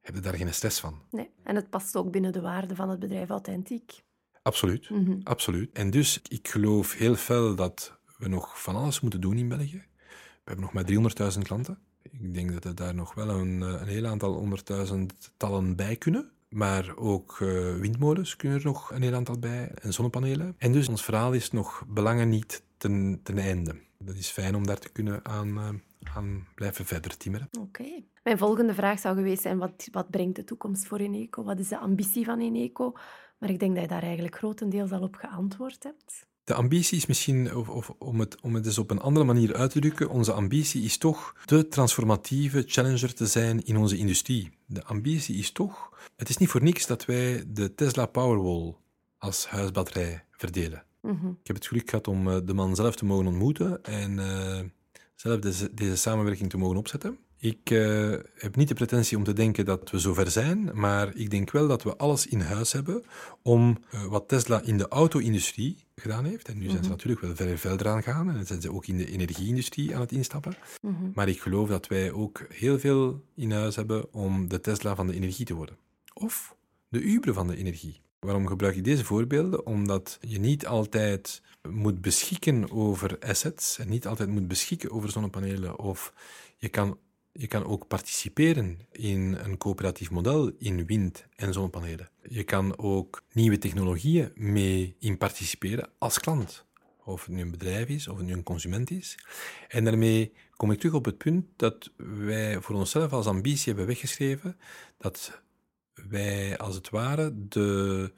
heb 0.00 0.14
je 0.14 0.20
daar 0.20 0.34
geen 0.34 0.54
stress 0.54 0.80
van. 0.80 1.02
Nee, 1.10 1.30
en 1.42 1.56
het 1.56 1.70
past 1.70 1.96
ook 1.96 2.10
binnen 2.10 2.32
de 2.32 2.40
waarde 2.40 2.74
van 2.74 2.88
het 2.88 2.98
bedrijf 2.98 3.28
authentiek. 3.30 4.04
Absoluut, 4.42 4.90
Mhm. 4.90 5.20
absoluut. 5.22 5.72
En 5.72 5.90
dus, 5.90 6.20
ik 6.28 6.48
geloof 6.48 6.94
heel 6.94 7.14
fel 7.14 7.54
dat 7.54 7.98
we 8.18 8.28
nog 8.28 8.62
van 8.62 8.76
alles 8.76 9.00
moeten 9.00 9.20
doen 9.20 9.36
in 9.36 9.48
België. 9.48 9.84
We 9.96 10.52
hebben 10.52 10.64
nog 10.64 10.72
maar 10.74 10.84
300.000 10.84 11.44
klanten. 11.46 11.78
Ik 12.02 12.34
denk 12.34 12.52
dat 12.52 12.64
er 12.64 12.74
daar 12.74 12.94
nog 12.94 13.14
wel 13.14 13.28
een, 13.28 13.62
eh, 13.62 13.68
een 13.68 13.86
heel 13.86 14.06
aantal 14.06 14.32
honderdduizend 14.34 15.32
tallen 15.36 15.76
bij 15.76 15.96
kunnen. 15.96 16.30
Maar 16.48 16.96
ook 16.96 17.36
eh, 17.40 17.74
windmolens 17.74 18.36
kunnen 18.36 18.58
er 18.58 18.64
nog 18.64 18.90
een 18.90 19.02
heel 19.02 19.14
aantal 19.14 19.38
bij 19.38 19.70
en 19.74 19.92
zonnepanelen. 19.92 20.54
En 20.58 20.72
dus 20.72 20.88
ons 20.88 21.04
verhaal 21.04 21.32
is 21.32 21.50
nog 21.50 21.84
belangen 21.88 22.28
niet 22.28 22.62
ten, 22.76 23.20
ten 23.22 23.38
einde. 23.38 23.80
Dat 23.98 24.16
is 24.16 24.30
fijn 24.30 24.54
om 24.54 24.66
daar 24.66 24.78
te 24.78 24.92
kunnen 24.92 25.24
aan, 25.24 25.58
eh, 25.58 25.68
aan 26.16 26.46
blijven 26.54 26.84
verder 26.84 27.16
timmeren. 27.16 27.48
Oké. 27.60 28.02
Mijn 28.22 28.38
volgende 28.38 28.74
vraag 28.74 28.98
zou 28.98 29.16
geweest 29.16 29.42
zijn, 29.42 29.58
wat, 29.58 29.88
wat 29.92 30.10
brengt 30.10 30.36
de 30.36 30.44
toekomst 30.44 30.86
voor 30.86 30.98
Eneco? 30.98 31.44
Wat 31.44 31.58
is 31.58 31.68
de 31.68 31.78
ambitie 31.78 32.24
van 32.24 32.40
Eneco? 32.40 32.92
Maar 33.38 33.50
ik 33.50 33.58
denk 33.58 33.72
dat 33.72 33.82
je 33.82 33.88
daar 33.88 34.02
eigenlijk 34.02 34.36
grotendeels 34.36 34.92
al 34.92 35.02
op 35.02 35.14
geantwoord 35.14 35.82
hebt. 35.82 36.26
De 36.46 36.54
ambitie 36.54 36.96
is 36.96 37.06
misschien, 37.06 37.54
of, 37.56 37.68
of, 37.68 37.90
om, 37.98 38.20
het, 38.20 38.40
om 38.40 38.54
het 38.54 38.66
eens 38.66 38.78
op 38.78 38.90
een 38.90 39.00
andere 39.00 39.26
manier 39.26 39.54
uit 39.54 39.70
te 39.70 39.80
drukken, 39.80 40.10
onze 40.10 40.32
ambitie 40.32 40.82
is 40.82 40.98
toch 40.98 41.34
de 41.44 41.68
transformatieve 41.68 42.64
challenger 42.66 43.14
te 43.14 43.26
zijn 43.26 43.64
in 43.64 43.76
onze 43.76 43.96
industrie. 43.96 44.50
De 44.66 44.84
ambitie 44.84 45.36
is 45.36 45.52
toch, 45.52 45.90
het 46.16 46.28
is 46.28 46.36
niet 46.36 46.48
voor 46.48 46.62
niks 46.62 46.86
dat 46.86 47.04
wij 47.04 47.44
de 47.46 47.74
Tesla 47.74 48.06
Powerwall 48.06 48.74
als 49.18 49.46
huisbatterij 49.46 50.24
verdelen. 50.30 50.84
Mhm. 51.00 51.26
Ik 51.26 51.46
heb 51.46 51.56
het 51.56 51.66
geluk 51.66 51.90
gehad 51.90 52.08
om 52.08 52.28
eh, 52.28 52.36
de 52.44 52.54
man 52.54 52.74
zelf 52.74 52.96
te 52.96 53.04
mogen 53.04 53.26
ontmoeten 53.26 53.84
en 53.84 54.18
eh, 54.18 54.60
zelf 55.14 55.40
deze, 55.40 55.74
deze 55.74 55.96
samenwerking 55.96 56.50
te 56.50 56.58
mogen 56.58 56.76
opzetten. 56.76 57.18
Ik 57.38 57.70
eh, 57.70 58.14
heb 58.34 58.56
niet 58.56 58.68
de 58.68 58.74
pretentie 58.74 59.16
om 59.16 59.24
te 59.24 59.32
denken 59.32 59.64
dat 59.64 59.90
we 59.90 59.98
zover 59.98 60.30
zijn, 60.30 60.70
maar 60.74 61.14
ik 61.16 61.30
denk 61.30 61.50
wel 61.50 61.68
dat 61.68 61.82
we 61.82 61.96
alles 61.96 62.26
in 62.26 62.40
huis 62.40 62.72
hebben 62.72 63.02
om 63.42 63.78
eh, 63.90 64.04
wat 64.04 64.28
Tesla 64.28 64.62
in 64.62 64.78
de 64.78 64.88
auto-industrie 64.88 65.84
gedaan 65.96 66.24
heeft. 66.24 66.48
En 66.48 66.54
nu 66.58 66.64
zijn 66.64 66.76
ze 66.76 66.80
Mhm. 66.82 66.90
natuurlijk 66.90 67.20
wel 67.20 67.34
verder 67.36 67.58
verder 67.58 67.88
aan 67.88 68.02
gaan 68.02 68.30
en 68.30 68.46
zijn 68.46 68.60
ze 68.60 68.72
ook 68.72 68.86
in 68.86 68.96
de 68.96 69.10
energie-industrie 69.10 69.94
aan 69.94 70.00
het 70.00 70.12
instappen. 70.12 70.56
Mhm. 70.82 70.94
Maar 71.14 71.28
ik 71.28 71.40
geloof 71.40 71.68
dat 71.68 71.86
wij 71.86 72.12
ook 72.12 72.46
heel 72.48 72.78
veel 72.78 73.22
in 73.34 73.52
huis 73.52 73.76
hebben 73.76 74.12
om 74.12 74.48
de 74.48 74.60
Tesla 74.60 74.94
van 74.94 75.06
de 75.06 75.14
energie 75.14 75.44
te 75.46 75.54
worden. 75.54 75.76
Of 76.14 76.56
de 76.88 77.00
Uber 77.00 77.34
van 77.34 77.46
de 77.46 77.56
energie. 77.56 78.00
Waarom 78.20 78.46
gebruik 78.46 78.76
ik 78.76 78.84
deze 78.84 79.04
voorbeelden? 79.04 79.66
Omdat 79.66 80.18
je 80.20 80.38
niet 80.38 80.66
altijd 80.66 81.42
moet 81.70 82.00
beschikken 82.00 82.70
over 82.70 83.18
assets 83.18 83.78
en 83.78 83.88
niet 83.88 84.06
altijd 84.06 84.28
moet 84.28 84.48
beschikken 84.48 84.90
over 84.90 85.10
zonnepanelen. 85.10 85.78
Of 85.78 86.12
je 86.56 86.68
kan, 86.68 86.98
je 87.38 87.46
kan 87.46 87.64
ook 87.64 87.86
participeren 87.86 88.78
in 88.92 89.34
een 89.42 89.56
coöperatief 89.56 90.10
model 90.10 90.52
in 90.58 90.86
wind- 90.86 91.26
en 91.36 91.52
zonnepanelen. 91.52 92.10
Je 92.28 92.44
kan 92.44 92.78
ook 92.78 93.22
nieuwe 93.32 93.58
technologieën 93.58 94.32
mee 94.34 94.96
in 94.98 95.18
participeren 95.18 95.88
als 95.98 96.20
klant. 96.20 96.64
Of 97.04 97.24
het 97.24 97.34
nu 97.34 97.40
een 97.40 97.50
bedrijf 97.50 97.88
is, 97.88 98.08
of 98.08 98.16
het 98.16 98.26
nu 98.26 98.32
een 98.32 98.42
consument 98.42 98.90
is. 98.90 99.18
En 99.68 99.84
daarmee 99.84 100.32
kom 100.56 100.70
ik 100.70 100.78
terug 100.78 100.94
op 100.94 101.04
het 101.04 101.18
punt 101.18 101.46
dat 101.56 101.90
wij 101.96 102.60
voor 102.60 102.74
onszelf 102.74 103.12
als 103.12 103.26
ambitie 103.26 103.66
hebben 103.66 103.86
weggeschreven 103.86 104.56
dat 104.98 105.40
wij 105.94 106.58
als 106.58 106.74
het 106.74 106.90
ware 106.90 107.32
de 107.48 108.12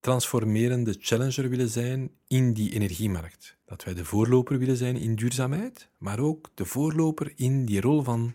transformerende 0.00 0.96
challenger 1.00 1.48
willen 1.48 1.68
zijn 1.68 2.10
in 2.26 2.52
die 2.52 2.72
energiemarkt. 2.72 3.56
Dat 3.72 3.84
wij 3.84 3.94
de 3.94 4.04
voorloper 4.04 4.58
willen 4.58 4.76
zijn 4.76 4.96
in 4.96 5.14
duurzaamheid, 5.14 5.88
maar 5.98 6.18
ook 6.18 6.50
de 6.54 6.64
voorloper 6.64 7.32
in 7.36 7.64
die 7.64 7.80
rol 7.80 8.02
van 8.02 8.34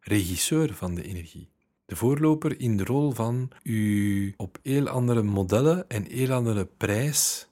regisseur 0.00 0.74
van 0.74 0.94
de 0.94 1.02
energie. 1.02 1.48
De 1.86 1.96
voorloper 1.96 2.60
in 2.60 2.76
de 2.76 2.84
rol 2.84 3.10
van 3.10 3.50
u 3.62 4.34
op 4.36 4.58
heel 4.62 4.88
andere 4.88 5.22
modellen 5.22 5.88
en 5.88 6.04
heel 6.04 6.32
andere 6.32 6.64
prijs, 6.64 7.48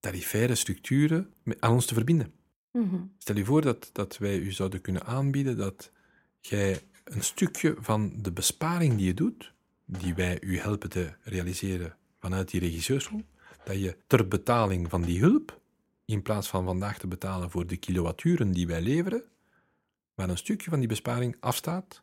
tarifaire 0.00 0.54
structuren 0.54 1.32
aan 1.58 1.72
ons 1.72 1.86
te 1.86 1.94
verbinden. 1.94 2.32
Mhm. 2.72 2.96
Stel 3.18 3.36
je 3.36 3.44
voor 3.44 3.62
dat, 3.62 3.90
dat 3.92 4.18
wij 4.18 4.38
u 4.38 4.52
zouden 4.52 4.80
kunnen 4.80 5.06
aanbieden 5.06 5.56
dat 5.56 5.90
jij 6.40 6.82
een 7.04 7.22
stukje 7.22 7.74
van 7.78 8.12
de 8.22 8.32
besparing 8.32 8.96
die 8.96 9.06
je 9.06 9.14
doet, 9.14 9.52
die 9.84 10.14
wij 10.14 10.42
u 10.42 10.58
helpen 10.58 10.90
te 10.90 11.12
realiseren 11.22 11.96
vanuit 12.18 12.50
die 12.50 12.60
regisseursrol, 12.60 13.24
dat 13.64 13.80
je 13.80 13.96
ter 14.06 14.28
betaling 14.28 14.90
van 14.90 15.02
die 15.02 15.20
hulp, 15.20 15.62
in 16.04 16.22
plaats 16.22 16.48
van 16.48 16.64
vandaag 16.64 16.98
te 16.98 17.06
betalen 17.06 17.50
voor 17.50 17.66
de 17.66 17.76
kilowatturen 17.76 18.52
die 18.52 18.66
wij 18.66 18.80
leveren, 18.80 19.24
maar 20.14 20.28
een 20.28 20.38
stukje 20.38 20.70
van 20.70 20.78
die 20.78 20.88
besparing 20.88 21.36
afstaat 21.40 22.02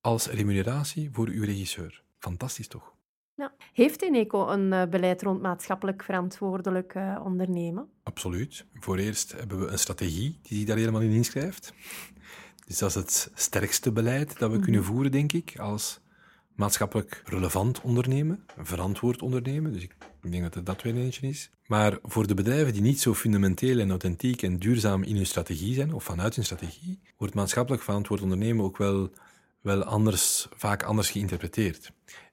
als 0.00 0.26
remuneratie 0.26 1.10
voor 1.12 1.28
uw 1.28 1.44
regisseur. 1.44 2.02
Fantastisch 2.18 2.68
toch? 2.68 2.94
Ja. 3.34 3.54
Heeft 3.72 4.02
Eneco 4.02 4.48
een 4.48 4.72
eh, 4.72 4.88
beleid 4.88 5.22
rond 5.22 5.42
maatschappelijk 5.42 6.02
verantwoordelijk 6.02 6.94
eh, 6.94 7.20
ondernemen? 7.24 7.88
Absoluut. 8.02 8.66
Voor 8.74 8.96
eerst 8.96 9.32
hebben 9.32 9.60
we 9.60 9.66
een 9.66 9.78
strategie 9.78 10.38
die 10.42 10.58
zich 10.58 10.66
daar 10.66 10.76
helemaal 10.76 11.00
in 11.00 11.10
inschrijft. 11.10 11.74
Dus 12.66 12.78
dat 12.78 12.88
is 12.88 12.94
het 12.94 13.30
sterkste 13.34 13.92
beleid 13.92 14.38
dat 14.38 14.50
we 14.50 14.58
kunnen 14.58 14.84
voeren, 14.84 15.12
denk 15.12 15.32
ik, 15.32 15.58
als 15.58 16.00
maatschappelijk 16.54 17.22
relevant 17.24 17.80
ondernemen, 17.80 18.44
verantwoord 18.58 19.22
ondernemen. 19.22 19.72
Dus 19.72 19.82
ik 19.82 19.96
denk 20.20 20.42
dat 20.42 20.54
het 20.54 20.66
dat 20.66 20.82
weer 20.82 20.96
eentje 20.96 21.28
is. 21.28 21.50
Maar 21.66 21.98
voor 22.02 22.26
de 22.26 22.34
bedrijven 22.34 22.72
die 22.72 22.82
niet 22.82 23.00
zo 23.00 23.14
fundamenteel 23.14 23.78
en 23.78 23.90
authentiek 23.90 24.42
en 24.42 24.58
duurzaam 24.58 25.02
in 25.02 25.16
hun 25.16 25.26
strategie 25.26 25.74
zijn, 25.74 25.92
of 25.92 26.04
vanuit 26.04 26.34
hun 26.34 26.44
strategie, 26.44 27.00
wordt 27.16 27.34
maatschappelijk 27.34 27.82
verantwoord 27.82 28.22
ondernemen 28.22 28.64
ook 28.64 28.76
wel, 28.76 29.10
wel 29.60 29.84
anders, 29.84 30.48
vaak 30.56 30.82
anders 30.82 31.10
geïnterpreteerd. 31.10 31.92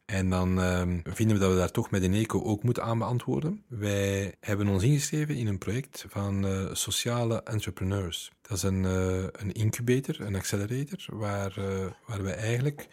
En 0.09 0.29
dan 0.29 0.61
ehm, 0.61 0.99
vinden 1.03 1.35
we 1.35 1.41
dat 1.41 1.51
we 1.51 1.57
daar 1.57 1.71
toch 1.71 1.91
met 1.91 2.03
Eneco 2.03 2.43
ook 2.43 2.63
moeten 2.63 2.83
aan 2.83 2.97
beantwoorden. 2.97 3.63
Wij 3.67 4.35
hebben 4.39 4.67
ons 4.67 4.83
ingeschreven 4.83 5.35
in 5.35 5.47
een 5.47 5.57
project 5.57 6.05
van 6.07 6.45
eh, 6.45 6.73
sociale 6.73 7.43
entrepreneurs. 7.43 8.31
Dat 8.41 8.57
is 8.57 8.63
een, 8.63 8.85
eh, 8.85 9.23
een 9.31 9.51
incubator, 9.51 10.21
een 10.21 10.35
accelerator, 10.35 11.17
waar, 11.17 11.57
eh, 11.57 11.85
waar 12.07 12.23
wij 12.23 12.35
eigenlijk 12.35 12.87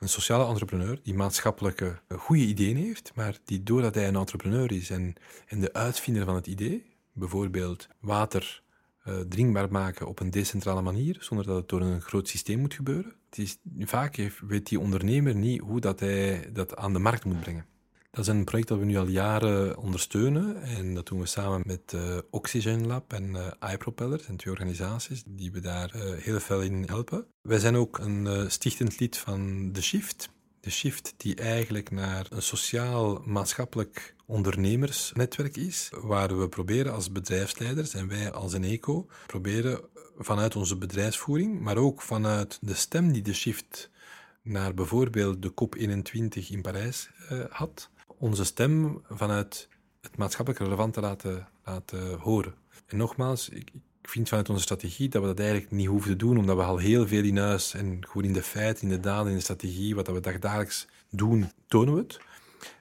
een 0.00 0.08
sociale 0.08 0.46
entrepreneur 0.46 1.00
die 1.02 1.14
maatschappelijke 1.14 2.00
eh, 2.08 2.18
goede 2.18 2.42
ideeën 2.42 2.76
heeft, 2.76 3.12
maar 3.14 3.38
die 3.44 3.62
doordat 3.62 3.94
hij 3.94 4.08
een 4.08 4.16
entrepreneur 4.16 4.72
is 4.72 4.90
en, 4.90 5.14
en 5.46 5.60
de 5.60 5.72
uitvinder 5.72 6.24
van 6.24 6.34
het 6.34 6.46
idee, 6.46 6.84
bijvoorbeeld 7.12 7.88
water 8.00 8.62
eh, 9.02 9.20
drinkbaar 9.20 9.72
maken 9.72 10.06
op 10.06 10.20
een 10.20 10.30
decentrale 10.30 10.82
manier, 10.82 11.16
zonder 11.20 11.46
dat 11.46 11.56
het 11.56 11.68
door 11.68 11.80
een 11.80 12.02
groot 12.02 12.28
systeem 12.28 12.58
moet 12.58 12.74
gebeuren. 12.74 13.14
Het 13.28 13.38
is, 13.38 13.58
vaak 13.78 14.16
heeft, 14.16 14.40
weet 14.40 14.68
die 14.68 14.80
ondernemer 14.80 15.34
niet 15.34 15.60
hoe 15.60 15.80
dat 15.80 16.00
hij 16.00 16.50
dat 16.52 16.76
aan 16.76 16.92
de 16.92 16.98
markt 16.98 17.24
moet 17.24 17.40
brengen. 17.40 17.66
Dat 18.10 18.26
is 18.26 18.34
een 18.34 18.44
project 18.44 18.68
dat 18.68 18.78
we 18.78 18.84
nu 18.84 18.96
al 18.96 19.06
jaren 19.06 19.78
ondersteunen 19.78 20.62
en 20.62 20.94
dat 20.94 21.06
doen 21.06 21.20
we 21.20 21.26
samen 21.26 21.62
met 21.64 21.92
eh, 21.92 22.18
Oxygen 22.30 22.86
Lab 22.86 23.12
en 23.12 23.36
eh 23.36 23.72
iPropeller, 23.72 24.16
dat 24.16 24.22
zijn 24.22 24.36
twee 24.36 24.52
organisaties 24.52 25.22
die 25.26 25.52
we 25.52 25.60
daar 25.60 25.94
eh, 25.94 26.12
heel 26.16 26.40
veel 26.40 26.60
in 26.60 26.84
helpen. 26.86 27.26
Wij 27.42 27.58
zijn 27.58 27.76
ook 27.76 27.98
een 27.98 28.50
stichtend 28.50 29.00
lid 29.00 29.16
van 29.16 29.70
The 29.72 29.82
Shift. 29.82 30.28
De 30.60 30.70
Shift 30.70 31.14
die 31.16 31.34
eigenlijk 31.34 31.90
naar 31.90 32.26
een 32.30 32.42
sociaal-maatschappelijk 32.42 34.14
ondernemersnetwerk 34.26 35.56
is, 35.56 35.90
waar 36.00 36.38
we 36.38 36.48
proberen 36.48 36.92
als 36.92 37.12
bedrijfsleiders 37.12 37.94
en 37.94 38.08
wij 38.08 38.32
als 38.32 38.52
Eneco 38.52 39.06
proberen 39.26 39.80
vanuit 40.18 40.56
onze 40.56 40.76
bedrijfsvoering, 40.76 41.60
maar 41.60 41.76
ook 41.76 42.02
vanuit 42.02 42.58
de 42.60 42.74
stem 42.74 43.12
die 43.12 43.22
de 43.22 43.34
Shift 43.34 43.90
naar 44.42 44.74
bijvoorbeeld 44.74 45.42
de 45.42 45.50
COP21 45.50 46.48
in 46.48 46.62
Parijs 46.62 47.10
had, 47.50 47.90
onze 48.20 48.44
stem 48.44 49.02
vanuit 49.08 49.68
het 50.00 50.16
maatschappelijk 50.16 50.64
relevant 50.64 50.94
te 50.94 51.00
laten, 51.00 51.48
laten 51.64 52.18
horen. 52.18 52.54
En 52.86 52.96
nogmaals, 52.96 53.48
ik, 53.48 53.70
ik 54.02 54.08
vind 54.08 54.28
vanuit 54.28 54.48
onze 54.48 54.62
strategie 54.62 55.08
dat 55.08 55.22
we 55.22 55.28
dat 55.28 55.38
eigenlijk 55.38 55.70
niet 55.70 55.86
hoeven 55.86 56.10
te 56.10 56.16
doen, 56.16 56.38
omdat 56.38 56.56
we 56.56 56.62
al 56.62 56.78
heel 56.78 57.06
veel 57.06 57.24
in 57.24 57.38
huis 57.38 57.74
en 57.74 57.98
gewoon 58.06 58.24
in 58.24 58.32
de 58.32 58.42
feiten, 58.42 58.82
in 58.82 58.88
de 58.88 59.00
daden, 59.00 59.30
in 59.30 59.36
de 59.36 59.42
strategie, 59.42 59.94
wat 59.94 60.06
we 60.06 60.20
dagdagelijks 60.20 60.86
doen, 61.10 61.50
tonen 61.66 61.94
we 61.94 62.00
het. 62.00 62.20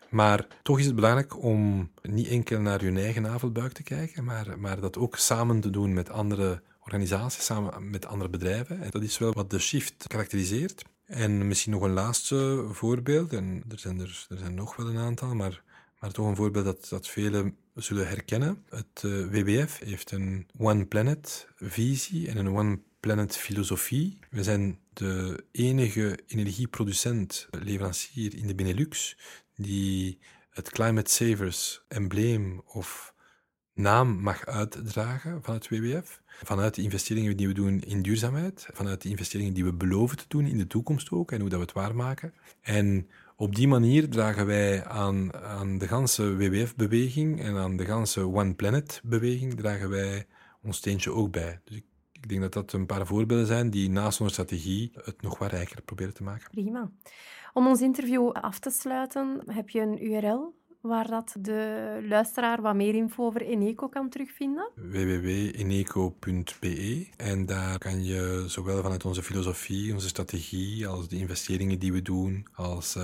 Maar 0.09 0.47
toch 0.63 0.79
is 0.79 0.85
het 0.85 0.95
belangrijk 0.95 1.43
om 1.43 1.91
niet 2.01 2.27
enkel 2.27 2.59
naar 2.59 2.83
je 2.85 2.91
eigen 2.91 3.21
navelbuik 3.21 3.71
te 3.71 3.83
kijken, 3.83 4.23
maar, 4.23 4.59
maar 4.59 4.79
dat 4.79 4.97
ook 4.97 5.15
samen 5.15 5.59
te 5.59 5.69
doen 5.69 5.93
met 5.93 6.09
andere 6.09 6.61
organisaties, 6.79 7.45
samen 7.45 7.89
met 7.89 8.05
andere 8.05 8.29
bedrijven. 8.29 8.81
En 8.81 8.89
dat 8.89 9.01
is 9.01 9.17
wel 9.17 9.33
wat 9.33 9.49
de 9.49 9.59
shift 9.59 10.07
karakteriseert. 10.07 10.83
En 11.09 11.47
misschien 11.47 11.71
nog 11.71 11.81
een 11.81 11.93
laatste 11.93 12.67
voorbeeld, 12.71 13.33
en 13.33 13.63
er 13.69 13.79
zijn 13.79 13.99
er, 13.99 14.25
er 14.29 14.37
zijn 14.37 14.53
nog 14.53 14.75
wel 14.75 14.89
een 14.89 14.97
aantal, 14.97 15.35
maar, 15.35 15.63
maar 15.99 16.11
toch 16.11 16.27
een 16.27 16.35
voorbeeld 16.35 16.65
dat, 16.65 16.87
dat 16.89 17.07
velen 17.07 17.57
zullen 17.75 18.07
herkennen. 18.07 18.63
Het 18.69 19.03
uh, 19.05 19.27
WWF 19.27 19.79
heeft 19.79 20.11
een 20.11 20.47
One 20.57 20.85
Planet 20.85 21.47
visie 21.55 22.27
en 22.29 22.37
een 22.37 22.55
One 22.55 22.79
Planet 22.99 23.37
filosofie. 23.37 24.19
We 24.29 24.43
zijn 24.43 24.79
de 24.93 25.45
enige 25.51 26.19
energieproducent, 26.27 27.47
leverancier 27.51 28.35
in 28.35 28.47
de 28.47 28.55
Benelux, 28.55 29.17
die 29.55 30.19
het 30.49 30.69
Climate 30.69 31.11
Savers 31.11 31.81
embleem 31.87 32.61
of 32.65 33.13
naam 33.73 34.21
mag 34.21 34.45
uitdragen 34.45 35.43
van 35.43 35.53
het 35.53 35.69
WWF. 35.69 36.21
Vanuit 36.43 36.75
de 36.75 36.81
investeringen 36.81 37.37
die 37.37 37.47
we 37.47 37.53
doen 37.53 37.81
in 37.81 38.01
duurzaamheid, 38.01 38.67
vanuit 38.73 39.01
de 39.01 39.09
investeringen 39.09 39.53
die 39.53 39.63
we 39.63 39.73
beloven 39.73 40.17
te 40.17 40.25
doen 40.27 40.45
in 40.45 40.57
de 40.57 40.67
toekomst 40.67 41.11
ook 41.11 41.31
en 41.31 41.39
hoe 41.39 41.49
dat 41.49 41.59
we 41.59 41.65
het 41.65 41.73
waarmaken. 41.73 42.33
En 42.61 43.07
op 43.35 43.55
die 43.55 43.67
manier 43.67 44.09
dragen 44.09 44.45
wij 44.45 44.85
aan, 44.85 45.33
aan 45.33 45.77
de 45.77 45.87
ganse 45.87 46.35
WWF-beweging 46.35 47.41
en 47.41 47.55
aan 47.55 47.77
de 47.77 47.85
ganse 47.85 48.21
One 48.21 48.53
Planet-beweging 48.53 49.53
dragen 49.53 49.89
wij 49.89 50.27
ons 50.61 50.77
steentje 50.77 51.11
ook 51.11 51.31
bij. 51.31 51.61
Dus 51.63 51.75
ik, 51.75 51.85
ik 52.11 52.29
denk 52.29 52.41
dat 52.41 52.53
dat 52.53 52.73
een 52.73 52.85
paar 52.85 53.05
voorbeelden 53.05 53.47
zijn 53.47 53.69
die 53.69 53.89
naast 53.89 54.21
onze 54.21 54.33
strategie 54.33 54.91
het 54.93 55.21
nog 55.21 55.37
wat 55.37 55.51
rijker 55.51 55.81
proberen 55.81 56.13
te 56.13 56.23
maken. 56.23 56.49
Prima. 56.51 56.91
Om 57.53 57.67
ons 57.67 57.81
interview 57.81 58.31
af 58.31 58.59
te 58.59 58.69
sluiten, 58.69 59.41
heb 59.45 59.69
je 59.69 59.79
een 59.79 60.05
URL 60.05 60.58
waar 60.81 61.07
dat 61.07 61.35
de 61.39 61.99
luisteraar 62.07 62.61
wat 62.61 62.75
meer 62.75 62.95
info 62.95 63.25
over 63.25 63.41
Eneco 63.41 63.87
kan 63.87 64.09
terugvinden? 64.09 64.69
www.eneco.be 64.75 66.27
en 67.17 67.45
daar 67.45 67.77
kan 67.77 68.03
je 68.03 68.43
zowel 68.47 68.81
vanuit 68.81 69.05
onze 69.05 69.23
filosofie, 69.23 69.93
onze 69.93 70.07
strategie, 70.07 70.87
als 70.87 71.07
de 71.07 71.17
investeringen 71.17 71.79
die 71.79 71.93
we 71.93 72.01
doen, 72.01 72.47
als 72.53 72.95
uh, 72.95 73.03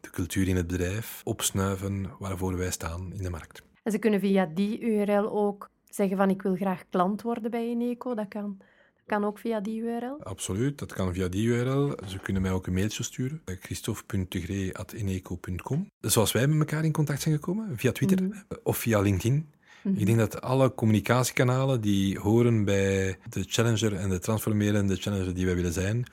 de 0.00 0.10
cultuur 0.10 0.48
in 0.48 0.56
het 0.56 0.66
bedrijf 0.66 1.20
opsnuiven 1.24 2.10
waarvoor 2.18 2.56
wij 2.56 2.70
staan 2.70 3.12
in 3.12 3.22
de 3.22 3.30
markt. 3.30 3.62
En 3.82 3.92
ze 3.92 3.98
kunnen 3.98 4.20
via 4.20 4.46
die 4.46 4.80
URL 4.80 5.30
ook 5.30 5.70
zeggen 5.84 6.16
van 6.16 6.30
ik 6.30 6.42
wil 6.42 6.54
graag 6.54 6.84
klant 6.90 7.22
worden 7.22 7.50
bij 7.50 7.68
Eneco, 7.68 8.14
dat 8.14 8.28
kan 8.28 8.58
kan 9.06 9.24
ook 9.24 9.38
via 9.38 9.60
die 9.60 9.80
URL? 9.80 10.22
Absoluut, 10.22 10.78
dat 10.78 10.92
kan 10.92 11.14
via 11.14 11.28
die 11.28 11.46
URL. 11.46 11.98
Ze 12.06 12.18
kunnen 12.18 12.42
mij 12.42 12.50
ook 12.50 12.66
een 12.66 12.72
mailtje 12.72 13.02
sturen. 13.02 13.42
christophe.tegree.eneco.com 13.44 15.90
Zoals 16.00 16.32
wij 16.32 16.46
met 16.46 16.58
elkaar 16.58 16.84
in 16.84 16.92
contact 16.92 17.22
zijn 17.22 17.34
gekomen, 17.34 17.76
via 17.76 17.92
Twitter 17.92 18.22
mhm. 18.22 18.38
of 18.62 18.76
via 18.76 19.00
LinkedIn. 19.00 19.50
Mhm. 19.82 19.98
Ik 19.98 20.06
denk 20.06 20.18
dat 20.18 20.40
alle 20.40 20.74
communicatiekanalen 20.74 21.80
die 21.80 22.18
horen 22.18 22.64
bij 22.64 23.18
de 23.28 23.44
challenger 23.46 23.94
en 23.94 24.08
de 24.08 24.18
transformerende 24.18 24.96
challenger 24.96 25.34
die 25.34 25.46
wij 25.46 25.54
willen 25.54 25.72
zijn, 25.72 26.06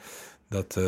dat 0.50 0.76
uh, 0.76 0.84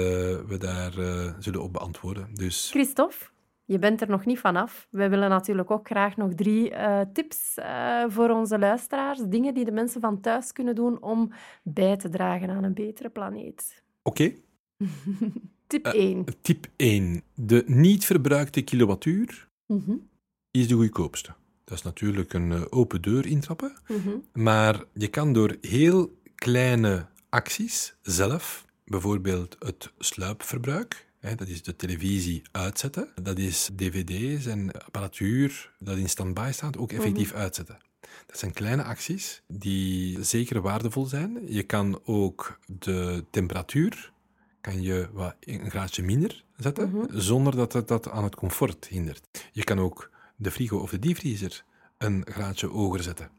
we 0.47 0.57
daar 0.59 0.97
uh, 0.97 1.33
zullen 1.39 1.61
op 1.61 1.73
beantwoorden. 1.73 2.29
Dus... 2.33 2.69
Christophe, 2.69 3.25
je 3.65 3.79
bent 3.79 4.01
er 4.01 4.09
nog 4.09 4.25
niet 4.25 4.39
vanaf. 4.39 4.87
We 4.89 5.09
willen 5.09 5.29
natuurlijk 5.29 5.71
ook 5.71 5.87
graag 5.87 6.17
nog 6.17 6.33
drie 6.33 6.71
uh, 6.71 7.01
tips 7.13 7.55
uh, 7.57 8.03
voor 8.07 8.29
onze 8.29 8.59
luisteraars. 8.59 9.19
Dingen 9.19 9.53
die 9.53 9.65
de 9.65 9.71
mensen 9.71 10.01
van 10.01 10.21
thuis 10.21 10.51
kunnen 10.51 10.75
doen 10.75 11.01
om 11.01 11.31
bij 11.63 11.97
te 11.97 12.09
dragen 12.09 12.49
aan 12.49 12.63
een 12.63 12.73
betere 12.73 13.09
planeet. 13.09 13.83
Oké. 14.03 14.23
Okay. 14.23 14.43
tip 15.67 15.85
1. 15.85 16.11
Uh, 16.11 16.19
eh, 16.19 16.33
tip 16.41 16.67
1. 16.75 17.21
De 17.33 17.63
niet 17.67 18.05
verbruikte 18.05 18.61
kilowattuur 18.61 19.47
-hmm. 19.67 20.09
is 20.51 20.67
de 20.67 20.75
goedkoopste. 20.75 21.33
Dat 21.63 21.77
is 21.77 21.83
natuurlijk 21.83 22.33
een 22.33 22.71
open 22.71 23.01
deur 23.01 23.25
intrappen. 23.25 23.73
-hmm. 23.85 24.23
Maar 24.33 24.83
je 24.93 25.07
kan 25.07 25.33
door 25.33 25.55
heel 25.61 26.17
kleine 26.35 27.05
acties 27.29 27.95
zelf, 28.01 28.65
bijvoorbeeld 28.85 29.55
het 29.59 29.91
sluipverbruik, 29.97 31.04
dat 31.33 31.47
is 31.47 31.63
de 31.63 31.75
televisie 31.75 32.41
uitzetten. 32.51 33.07
Dat 33.21 33.37
is 33.37 33.69
dvd's 33.75 34.45
en 34.45 34.71
apparatuur 34.71 35.71
dat 35.79 35.97
in 35.97 36.09
standby 36.09 36.49
staat 36.53 36.77
ook 36.77 36.91
effectief 36.91 37.31
mhm. 37.31 37.39
uitzetten. 37.39 37.77
Dat 38.25 38.39
zijn 38.39 38.53
kleine 38.53 38.83
acties 38.83 39.41
die 39.47 40.23
zeker 40.23 40.61
waardevol 40.61 41.05
zijn. 41.05 41.39
Je 41.47 41.63
kan 41.63 42.01
ook 42.03 42.59
de 42.65 43.25
temperatuur 43.31 44.13
kan 44.61 44.81
je 44.81 45.09
wat 45.13 45.35
een 45.39 45.69
graadje 45.69 46.03
minder 46.03 46.43
zetten, 46.57 46.89
mhm. 46.89 47.19
zonder 47.19 47.55
dat 47.55 47.73
het 47.73 47.87
dat 47.87 48.09
aan 48.09 48.23
het 48.23 48.35
comfort 48.35 48.87
hindert. 48.87 49.27
Je 49.51 49.63
kan 49.63 49.79
ook 49.79 50.09
de 50.35 50.51
frigo 50.51 50.77
of 50.77 50.89
de 50.89 50.99
diepvriezer 50.99 51.63
een 51.97 52.25
graadje 52.29 52.67
hoger 52.67 53.03
zetten. 53.03 53.29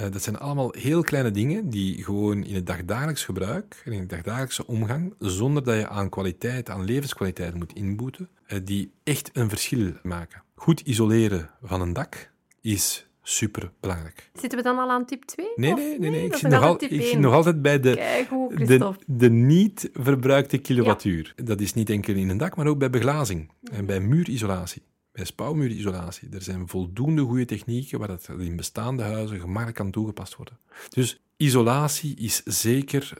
Uh, 0.00 0.10
dat 0.10 0.22
zijn 0.22 0.38
allemaal 0.38 0.74
heel 0.78 1.02
kleine 1.02 1.30
dingen 1.30 1.70
die 1.70 2.04
gewoon 2.04 2.44
in 2.44 2.54
het 2.54 2.66
dagdagelijks 2.66 3.24
gebruik 3.24 3.82
en 3.84 3.92
in 3.92 4.00
het 4.00 4.08
dagdagelijkse 4.08 4.66
omgang, 4.66 5.14
zonder 5.18 5.64
dat 5.64 5.76
je 5.76 5.88
aan 5.88 6.08
kwaliteit, 6.08 6.70
aan 6.70 6.84
levenskwaliteit 6.84 7.54
moet 7.54 7.72
inboeten, 7.72 8.28
uh, 8.46 8.58
die 8.64 8.92
echt 9.02 9.30
een 9.32 9.48
verschil 9.48 9.92
maken. 10.02 10.42
Goed 10.54 10.80
isoleren 10.80 11.50
van 11.62 11.80
een 11.80 11.92
dak 11.92 12.30
is 12.60 13.06
super 13.22 13.72
belangrijk. 13.80 14.30
Zitten 14.32 14.58
we 14.58 14.64
dan 14.64 14.78
al 14.78 14.90
aan 14.90 15.06
tip 15.06 15.24
2? 15.24 15.46
Nee, 15.56 15.74
nee, 15.74 15.98
nee, 15.98 16.10
nee. 16.10 16.24
Ik, 16.24 16.34
zit 16.34 16.50
nog, 16.50 16.62
al, 16.62 16.82
ik 16.82 17.02
zit 17.02 17.18
nog 17.18 17.32
altijd 17.32 17.62
bij 17.62 17.80
de, 17.80 18.24
de, 18.54 18.94
de, 19.06 19.30
niet 19.30 19.90
verbruikte 19.92 20.58
kilowattuur. 20.58 21.32
Ja. 21.36 21.44
Dat 21.44 21.60
is 21.60 21.74
niet 21.74 21.90
enkel 21.90 22.14
in 22.14 22.28
een 22.28 22.38
dak, 22.38 22.56
maar 22.56 22.66
ook 22.66 22.78
bij 22.78 22.90
beglazing 22.90 23.50
en 23.72 23.86
bij 23.86 24.00
muurisolatie 24.00 24.82
bij 25.12 25.24
spouwmuurisolatie. 25.24 26.28
Er 26.30 26.42
zijn 26.42 26.68
voldoende 26.68 27.22
goede 27.22 27.44
technieken 27.44 27.98
waar 27.98 28.08
dat 28.08 28.28
in 28.38 28.56
bestaande 28.56 29.02
huizen 29.02 29.40
gemakkelijk 29.40 29.76
kan 29.76 29.90
toegepast 29.90 30.36
worden. 30.36 30.58
Dus 30.88 31.20
isolatie 31.36 32.16
is 32.16 32.42
zeker 32.44 33.12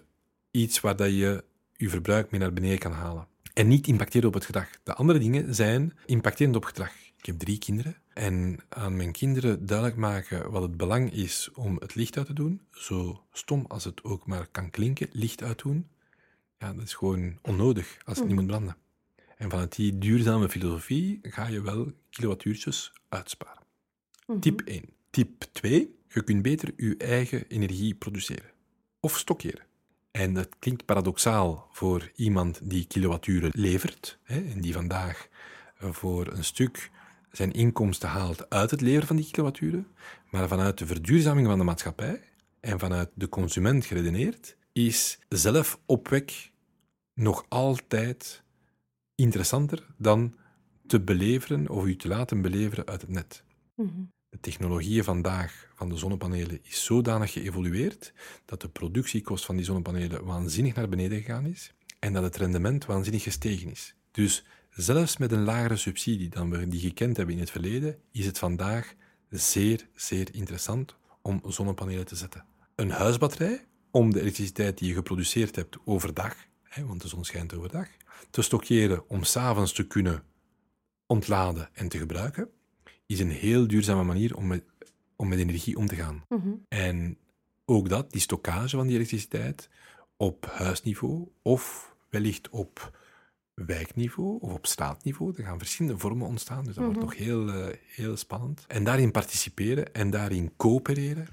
iets 0.50 0.80
waar 0.80 0.96
dat 0.96 1.10
je 1.10 1.44
je 1.76 1.88
verbruik 1.88 2.30
mee 2.30 2.40
naar 2.40 2.52
beneden 2.52 2.78
kan 2.78 2.92
halen. 2.92 3.26
En 3.54 3.68
niet 3.68 3.86
impacteren 3.86 4.28
op 4.28 4.34
het 4.34 4.44
gedrag. 4.44 4.68
De 4.82 4.94
andere 4.94 5.18
dingen 5.18 5.54
zijn 5.54 5.92
impacterend 6.06 6.56
op 6.56 6.64
gedrag. 6.64 6.92
Ik 7.16 7.26
heb 7.26 7.38
drie 7.38 7.58
kinderen 7.58 7.96
en 8.14 8.58
aan 8.68 8.96
mijn 8.96 9.12
kinderen 9.12 9.66
duidelijk 9.66 9.98
maken 9.98 10.50
wat 10.50 10.62
het 10.62 10.76
belang 10.76 11.12
is 11.12 11.50
om 11.54 11.76
het 11.78 11.94
licht 11.94 12.16
uit 12.16 12.26
te 12.26 12.32
doen, 12.32 12.60
zo 12.70 13.24
stom 13.32 13.64
als 13.68 13.84
het 13.84 14.04
ook 14.04 14.26
maar 14.26 14.46
kan 14.46 14.70
klinken, 14.70 15.08
licht 15.12 15.42
uitdoen, 15.42 15.88
ja, 16.58 16.72
dat 16.72 16.84
is 16.84 16.94
gewoon 16.94 17.38
onnodig 17.42 17.98
als 18.04 18.18
het 18.18 18.26
niet 18.26 18.36
moet 18.36 18.46
branden. 18.46 18.76
En 19.42 19.50
vanuit 19.50 19.76
die 19.76 19.98
duurzame 19.98 20.48
filosofie 20.48 21.18
ga 21.22 21.46
je 21.46 21.62
wel 21.62 21.92
kilowattuurtjes 22.10 22.92
uitsparen. 23.08 23.62
Mhm. 24.26 24.38
Tip 24.38 24.60
1. 24.60 24.84
Tip 25.10 25.44
2. 25.52 25.94
Je 26.08 26.22
kunt 26.22 26.42
beter 26.42 26.72
je 26.76 26.96
eigen 26.96 27.46
energie 27.48 27.94
produceren. 27.94 28.50
Of 29.00 29.18
stockeren. 29.18 29.66
En 30.10 30.34
dat 30.34 30.48
klinkt 30.58 30.84
paradoxaal 30.84 31.68
voor 31.72 32.10
iemand 32.14 32.60
die 32.70 32.86
kilowatturen 32.86 33.50
levert, 33.54 34.18
hè, 34.22 34.50
en 34.50 34.60
die 34.60 34.72
vandaag 34.72 35.28
voor 35.78 36.26
een 36.26 36.44
stuk 36.44 36.90
zijn 37.32 37.52
inkomsten 37.52 38.08
haalt 38.08 38.50
uit 38.50 38.70
het 38.70 38.80
leveren 38.80 39.06
van 39.06 39.16
die 39.16 39.30
kilowatturen, 39.30 39.86
maar 40.30 40.48
vanuit 40.48 40.78
de 40.78 40.86
verduurzaming 40.86 41.46
van 41.46 41.58
de 41.58 41.64
maatschappij 41.64 42.20
en 42.60 42.78
vanuit 42.78 43.10
de 43.14 43.28
consument 43.28 43.84
geredeneerd, 43.84 44.56
is 44.72 45.18
zelfopwek 45.28 46.50
nog 47.14 47.44
altijd 47.48 48.42
interessanter 49.22 49.86
dan 49.96 50.34
te 50.86 51.00
beleveren 51.00 51.68
of 51.68 51.84
u 51.84 51.96
te 51.96 52.08
laten 52.08 52.42
beleveren 52.42 52.86
uit 52.86 53.00
het 53.00 53.10
net. 53.10 53.44
Mhm. 53.74 53.88
De 54.28 54.40
technologieën 54.40 55.04
vandaag 55.04 55.68
van 55.74 55.88
de 55.88 55.96
zonnepanelen 55.96 56.58
is 56.62 56.84
zodanig 56.84 57.32
geëvolueerd 57.32 58.12
dat 58.44 58.60
de 58.60 58.68
productiekost 58.68 59.44
van 59.44 59.56
die 59.56 59.64
zonnepanelen 59.64 60.24
waanzinnig 60.24 60.74
naar 60.74 60.88
beneden 60.88 61.18
gegaan 61.18 61.46
is 61.46 61.72
en 61.98 62.12
dat 62.12 62.22
het 62.22 62.36
rendement 62.36 62.84
waanzinnig 62.84 63.22
gestegen 63.22 63.70
is. 63.70 63.94
Dus 64.10 64.44
zelfs 64.70 65.16
met 65.16 65.32
een 65.32 65.44
lagere 65.44 65.76
subsidie 65.76 66.28
dan 66.28 66.50
we 66.50 66.68
die 66.68 66.80
gekend 66.80 67.16
hebben 67.16 67.34
in 67.34 67.40
het 67.40 67.50
verleden, 67.50 67.98
is 68.10 68.26
het 68.26 68.38
vandaag 68.38 68.94
zeer, 69.30 69.88
zeer 69.94 70.28
interessant 70.34 70.96
om 71.22 71.42
zonnepanelen 71.46 72.06
te 72.06 72.16
zetten. 72.16 72.44
Een 72.74 72.90
huisbatterij, 72.90 73.64
om 73.90 74.12
de 74.12 74.20
elektriciteit 74.20 74.78
die 74.78 74.88
je 74.88 74.94
geproduceerd 74.94 75.56
hebt 75.56 75.76
overdag, 75.84 76.34
hè, 76.62 76.86
want 76.86 77.02
de 77.02 77.08
zon 77.08 77.24
schijnt 77.24 77.54
overdag, 77.54 77.88
te 78.30 78.42
stockeren 78.42 79.08
om 79.08 79.24
s'avonds 79.24 79.72
te 79.72 79.86
kunnen 79.86 80.22
ontladen 81.06 81.68
en 81.72 81.88
te 81.88 81.98
gebruiken, 81.98 82.48
is 83.06 83.20
een 83.20 83.30
heel 83.30 83.66
duurzame 83.66 84.02
manier 84.02 84.36
om 84.36 84.46
met, 84.46 84.64
om 85.16 85.28
met 85.28 85.38
energie 85.38 85.76
om 85.76 85.86
te 85.86 85.94
gaan. 85.94 86.24
Mhm. 86.28 86.52
En 86.68 87.18
ook 87.64 87.88
dat, 87.88 88.12
die 88.12 88.20
stockage 88.20 88.76
van 88.76 88.86
die 88.86 88.96
elektriciteit, 88.96 89.68
op 90.16 90.46
huisniveau 90.46 91.28
of 91.42 91.94
wellicht 92.08 92.48
op 92.50 93.00
wijkniveau 93.54 94.38
of 94.40 94.52
op 94.52 94.66
straatniveau. 94.66 95.34
Er 95.36 95.44
gaan 95.44 95.58
verschillende 95.58 95.98
vormen 95.98 96.26
ontstaan, 96.26 96.64
dus 96.64 96.74
dat 96.74 96.84
wordt 96.84 96.98
mhm. 96.98 97.08
nog 97.08 97.16
heel, 97.16 97.48
uh, 97.48 97.66
heel 97.86 98.16
spannend. 98.16 98.64
En 98.66 98.84
daarin 98.84 99.10
participeren 99.10 99.94
en 99.94 100.10
daarin 100.10 100.52
coöpereren, 100.56 101.28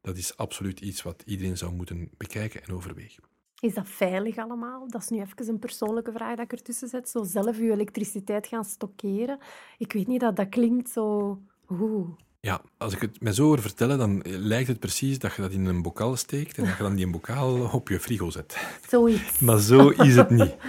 dat 0.00 0.16
is 0.16 0.36
absoluut 0.36 0.80
iets 0.80 1.02
wat 1.02 1.22
iedereen 1.26 1.56
zou 1.56 1.72
moeten 1.72 2.10
bekijken 2.16 2.64
en 2.64 2.72
overwegen. 2.72 3.22
Is 3.60 3.74
dat 3.74 3.88
veilig 3.88 4.36
allemaal? 4.38 4.88
Dat 4.88 5.02
is 5.02 5.08
nu 5.08 5.20
even 5.20 5.48
een 5.48 5.58
persoonlijke 5.58 6.12
vraag 6.12 6.36
dat 6.36 6.44
ik 6.44 6.52
ertussen 6.52 6.88
zet. 6.88 7.08
Zo 7.08 7.22
zelf 7.22 7.58
je 7.58 7.72
elektriciteit 7.72 8.46
gaan 8.46 8.64
stockeren. 8.64 9.38
Ik 9.78 9.92
weet 9.92 10.06
niet, 10.06 10.20
dat, 10.20 10.36
dat 10.36 10.48
klinkt 10.48 10.90
zo... 10.90 11.38
Oeh. 11.70 12.08
Ja, 12.40 12.60
als 12.78 12.94
ik 12.94 13.00
het 13.00 13.20
me 13.20 13.34
zo 13.34 13.44
hoor 13.44 13.60
vertellen, 13.60 13.98
dan 13.98 14.22
lijkt 14.24 14.68
het 14.68 14.78
precies 14.78 15.18
dat 15.18 15.34
je 15.34 15.42
dat 15.42 15.50
in 15.52 15.66
een 15.66 15.82
bokaal 15.82 16.16
steekt 16.16 16.58
en 16.58 16.64
dat 16.64 16.76
je 16.76 16.82
dan 16.82 16.94
die 16.94 17.10
bokaal 17.10 17.68
op 17.72 17.88
je 17.88 18.00
frigo 18.00 18.30
zet. 18.30 18.78
Zoiets. 18.88 19.40
Maar 19.46 19.58
zo 19.58 19.88
is 19.88 20.16
het 20.16 20.30
niet. 20.30 20.56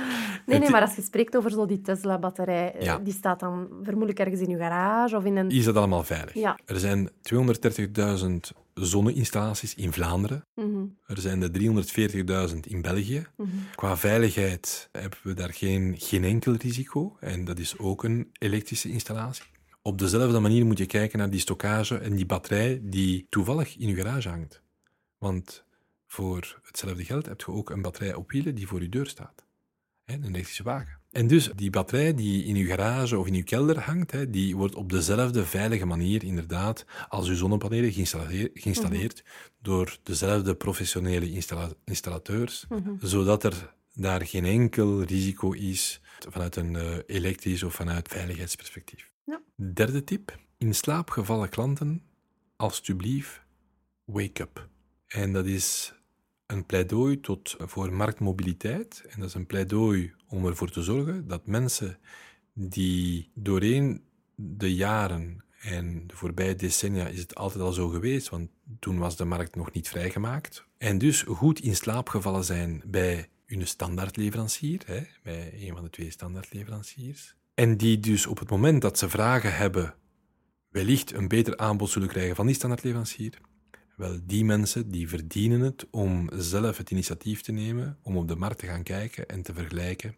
Nee, 0.45 0.59
nee, 0.59 0.69
maar 0.69 0.81
als 0.81 0.95
je 0.95 1.01
spreekt 1.01 1.37
over 1.37 1.51
zo 1.51 1.65
die 1.65 1.81
Tesla-batterij, 1.81 2.73
eh, 2.73 2.95
die 3.03 3.13
staat 3.13 3.39
dan 3.39 3.67
vermoedelijk 3.83 4.19
ergens 4.19 4.41
in 4.41 4.49
je 4.49 4.57
garage 4.57 5.15
of 5.15 5.23
in 5.23 5.37
een... 5.37 5.49
Is 5.49 5.65
dat 5.65 5.75
allemaal 5.75 6.03
veilig? 6.03 6.33
Ja. 6.33 6.59
Er 6.65 6.79
zijn 6.79 7.09
230.000 7.09 8.64
zonneinstallaties 8.83 9.75
in 9.75 9.93
Vlaanderen. 9.93 10.45
Mhm. 10.55 10.85
Er 11.05 11.19
zijn 11.19 11.41
er 11.41 11.51
340.000 11.51 12.67
in 12.67 12.81
België. 12.81 13.25
Mhm. 13.37 13.49
Qua 13.75 13.97
veiligheid 13.97 14.89
hebben 14.91 15.19
we 15.23 15.33
daar 15.33 15.53
geen, 15.53 15.95
geen 15.97 16.23
enkel 16.23 16.53
risico. 16.53 17.17
En 17.19 17.45
dat 17.45 17.59
is 17.59 17.77
ook 17.77 18.03
een 18.03 18.29
elektrische 18.37 18.89
installatie. 18.89 19.45
Op 19.81 19.97
dezelfde 19.97 20.39
manier 20.39 20.65
moet 20.65 20.77
je 20.77 20.85
kijken 20.85 21.19
naar 21.19 21.29
die 21.29 21.39
stockage 21.39 21.97
en 21.97 22.15
die 22.15 22.25
batterij 22.25 22.79
die 22.83 23.25
toevallig 23.29 23.77
in 23.77 23.87
je 23.87 23.95
garage 23.95 24.29
hangt. 24.29 24.61
Want 25.17 25.63
voor 26.07 26.59
hetzelfde 26.63 27.05
geld 27.05 27.25
heb 27.25 27.39
je 27.39 27.47
ook 27.47 27.69
een 27.69 27.81
batterij 27.81 28.13
op 28.13 28.31
wielen 28.31 28.55
die 28.55 28.67
voor 28.67 28.81
je 28.81 28.89
deur 28.89 29.07
staat. 29.07 29.45
Een 30.05 30.23
elektrische 30.23 30.63
wagen. 30.63 30.99
En 31.15 31.27
dus 31.27 31.49
die 31.55 31.69
batterij 31.69 32.13
die 32.13 32.43
in 32.43 32.55
uw 32.55 32.67
garage 32.67 33.17
of 33.17 33.27
in 33.27 33.33
uw 33.33 33.43
kelder 33.43 33.79
hangt, 33.79 34.33
die 34.33 34.55
wordt 34.55 34.75
op 34.75 34.91
dezelfde 34.91 35.45
veilige 35.45 35.85
manier 35.85 36.23
inderdaad 36.23 36.85
als 37.09 37.27
uw 37.27 37.35
zonnepanelen 37.35 37.91
geïnstalleerd, 38.53 39.23
door 39.61 39.97
dezelfde 40.03 40.55
professionele 40.55 41.41
installateurs, 41.83 42.65
mhm. 42.69 42.91
zodat 42.99 43.43
er 43.43 43.73
daar 43.93 44.25
geen 44.25 44.45
enkel 44.45 45.01
risico 45.01 45.51
is 45.51 46.01
vanuit 46.29 46.55
een 46.55 46.73
uh, 46.73 46.97
elektrisch 47.05 47.63
of 47.63 47.73
vanuit 47.73 48.07
veiligheidsperspectief. 48.07 49.11
Ja. 49.25 49.41
Derde 49.55 50.03
tip. 50.03 50.39
In 50.57 50.75
slaap 50.75 51.09
gevallen 51.09 51.49
klanten, 51.49 52.01
alstublieft, 52.55 53.41
wake 54.05 54.41
up. 54.41 54.67
En 55.07 55.33
dat 55.33 55.45
is 55.45 55.93
een 56.45 56.65
pleidooi 56.65 57.19
tot, 57.19 57.55
voor 57.59 57.93
marktmobiliteit. 57.93 59.03
En 59.07 59.19
dat 59.19 59.29
is 59.29 59.35
een 59.35 59.45
pleidooi 59.45 60.13
om 60.35 60.45
ervoor 60.45 60.69
te 60.69 60.83
zorgen 60.83 61.27
dat 61.27 61.47
mensen 61.47 61.97
die 62.53 63.31
doorheen 63.33 64.01
de 64.35 64.75
jaren 64.75 65.43
en 65.61 66.07
de 66.07 66.15
voorbije 66.15 66.55
decennia 66.55 67.07
is 67.07 67.19
het 67.19 67.35
altijd 67.35 67.63
al 67.63 67.71
zo 67.71 67.87
geweest, 67.87 68.29
want 68.29 68.49
toen 68.79 68.97
was 68.97 69.15
de 69.15 69.25
markt 69.25 69.55
nog 69.55 69.71
niet 69.71 69.89
vrijgemaakt. 69.89 70.65
En 70.77 70.97
dus 70.97 71.21
goed 71.21 71.59
in 71.59 71.75
slaap 71.75 72.09
gevallen 72.09 72.43
zijn 72.43 72.81
bij 72.85 73.29
hun 73.45 73.67
standaardleverancier, 73.67 74.81
hè, 74.85 75.01
bij 75.23 75.53
een 75.53 75.73
van 75.73 75.83
de 75.83 75.89
twee 75.89 76.11
standaardleveranciers. 76.11 77.35
En 77.53 77.77
die 77.77 77.99
dus 77.99 78.25
op 78.25 78.39
het 78.39 78.49
moment 78.49 78.81
dat 78.81 78.97
ze 78.97 79.09
vragen 79.09 79.55
hebben, 79.55 79.95
wellicht 80.69 81.13
een 81.13 81.27
beter 81.27 81.57
aanbod 81.57 81.89
zullen 81.89 82.07
krijgen 82.07 82.35
van 82.35 82.45
die 82.45 82.55
standaardleverancier, 82.55 83.39
wel, 83.95 84.19
die 84.23 84.45
mensen 84.45 84.91
die 84.91 85.09
verdienen 85.09 85.59
het 85.59 85.87
om 85.91 86.29
zelf 86.33 86.77
het 86.77 86.91
initiatief 86.91 87.41
te 87.41 87.51
nemen, 87.51 87.97
om 88.01 88.17
op 88.17 88.27
de 88.27 88.35
markt 88.35 88.59
te 88.59 88.65
gaan 88.65 88.83
kijken 88.83 89.27
en 89.27 89.41
te 89.41 89.53
vergelijken 89.53 90.15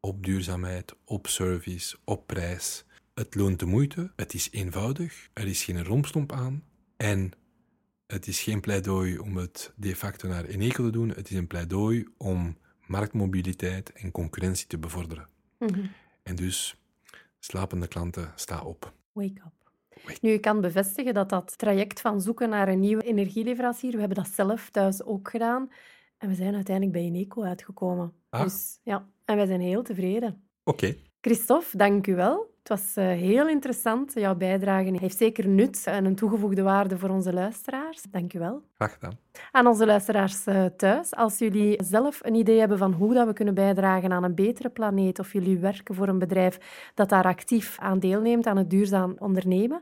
op 0.00 0.24
duurzaamheid, 0.24 0.94
op 1.04 1.26
service, 1.26 1.96
op 2.04 2.26
prijs. 2.26 2.84
Het 3.14 3.34
loont 3.34 3.58
de 3.58 3.66
moeite, 3.66 4.12
het 4.16 4.34
is 4.34 4.50
eenvoudig, 4.50 5.28
er 5.32 5.46
is 5.46 5.64
geen 5.64 5.84
rompstomp 5.84 6.32
aan 6.32 6.64
en 6.96 7.32
het 8.06 8.26
is 8.26 8.40
geen 8.40 8.60
pleidooi 8.60 9.18
om 9.18 9.36
het 9.36 9.72
de 9.76 9.96
facto 9.96 10.28
naar 10.28 10.44
Eneco 10.44 10.84
te 10.84 10.90
doen, 10.90 11.08
het 11.08 11.30
is 11.30 11.36
een 11.36 11.46
pleidooi 11.46 12.06
om 12.16 12.56
marktmobiliteit 12.86 13.92
en 13.92 14.10
concurrentie 14.10 14.66
te 14.66 14.78
bevorderen. 14.78 15.28
Mhm. 15.58 15.86
En 16.22 16.36
dus, 16.36 16.76
slapende 17.38 17.88
klanten, 17.88 18.32
sta 18.34 18.62
op. 18.62 18.92
Wake 19.12 19.40
up. 19.46 19.58
Nu, 20.20 20.30
je 20.30 20.38
kan 20.38 20.60
bevestigen 20.60 21.14
dat 21.14 21.28
dat 21.28 21.58
traject 21.58 22.00
van 22.00 22.20
zoeken 22.20 22.48
naar 22.48 22.68
een 22.68 22.80
nieuwe 22.80 23.02
energieleverancier, 23.02 23.92
we 23.92 23.98
hebben 23.98 24.16
dat 24.16 24.28
zelf 24.28 24.70
thuis 24.70 25.02
ook 25.02 25.30
gedaan. 25.30 25.70
En 26.18 26.28
we 26.28 26.34
zijn 26.34 26.54
uiteindelijk 26.54 26.96
bij 26.96 27.04
Eneco 27.06 27.42
uitgekomen. 27.42 28.12
Ah. 28.30 28.42
Dus 28.42 28.80
ja, 28.82 29.06
en 29.24 29.36
wij 29.36 29.46
zijn 29.46 29.60
heel 29.60 29.82
tevreden. 29.82 30.42
Oké. 30.64 30.96
Christophe, 31.20 31.76
dank 31.76 32.06
u 32.06 32.14
wel. 32.14 32.56
Het 32.58 32.68
was 32.68 32.96
uh, 32.96 33.04
heel 33.04 33.48
interessant. 33.48 34.12
Jouw 34.14 34.34
bijdrage 34.34 34.96
heeft 35.00 35.16
zeker 35.16 35.48
nut 35.48 35.82
en 35.86 36.04
een 36.04 36.14
toegevoegde 36.14 36.62
waarde 36.62 36.98
voor 36.98 37.08
onze 37.08 37.32
luisteraars. 37.32 38.02
Dank 38.10 38.32
u 38.32 38.38
wel. 38.38 38.62
Graag 38.74 38.92
gedaan. 38.92 39.18
Aan 39.52 39.66
onze 39.66 39.86
luisteraars 39.86 40.46
uh, 40.46 40.64
thuis, 40.64 41.14
als 41.14 41.38
jullie 41.38 41.82
zelf 41.84 42.20
een 42.22 42.34
idee 42.34 42.58
hebben 42.58 42.78
van 42.78 42.92
hoe 42.92 43.14
dat 43.14 43.26
we 43.26 43.32
kunnen 43.32 43.54
bijdragen 43.54 44.12
aan 44.12 44.24
een 44.24 44.34
betere 44.34 44.68
planeet, 44.68 45.18
of 45.18 45.32
jullie 45.32 45.58
werken 45.58 45.94
voor 45.94 46.08
een 46.08 46.18
bedrijf 46.18 46.58
dat 46.94 47.08
daar 47.08 47.24
actief 47.24 47.78
aan 47.78 47.98
deelneemt, 47.98 48.46
aan 48.46 48.56
het 48.56 48.70
duurzaam 48.70 49.16
ondernemen, 49.18 49.80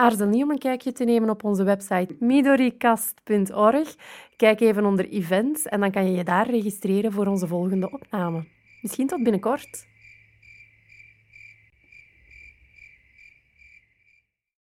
aarzel 0.00 0.26
niet 0.26 0.42
om 0.42 0.50
een 0.50 0.58
kijkje 0.58 0.92
te 0.92 1.04
nemen 1.04 1.30
op 1.30 1.44
onze 1.44 1.64
website 1.64 2.16
midorikast.org. 2.18 3.96
Kijk 4.36 4.60
even 4.60 4.84
onder 4.84 5.08
events 5.08 5.66
en 5.66 5.80
dan 5.80 5.90
kan 5.90 6.06
je 6.06 6.16
je 6.16 6.24
daar 6.24 6.50
registreren 6.50 7.12
voor 7.12 7.26
onze 7.26 7.46
volgende 7.46 7.90
opname. 7.90 8.44
Misschien 8.82 9.06
tot 9.06 9.22
binnenkort. 9.22 9.89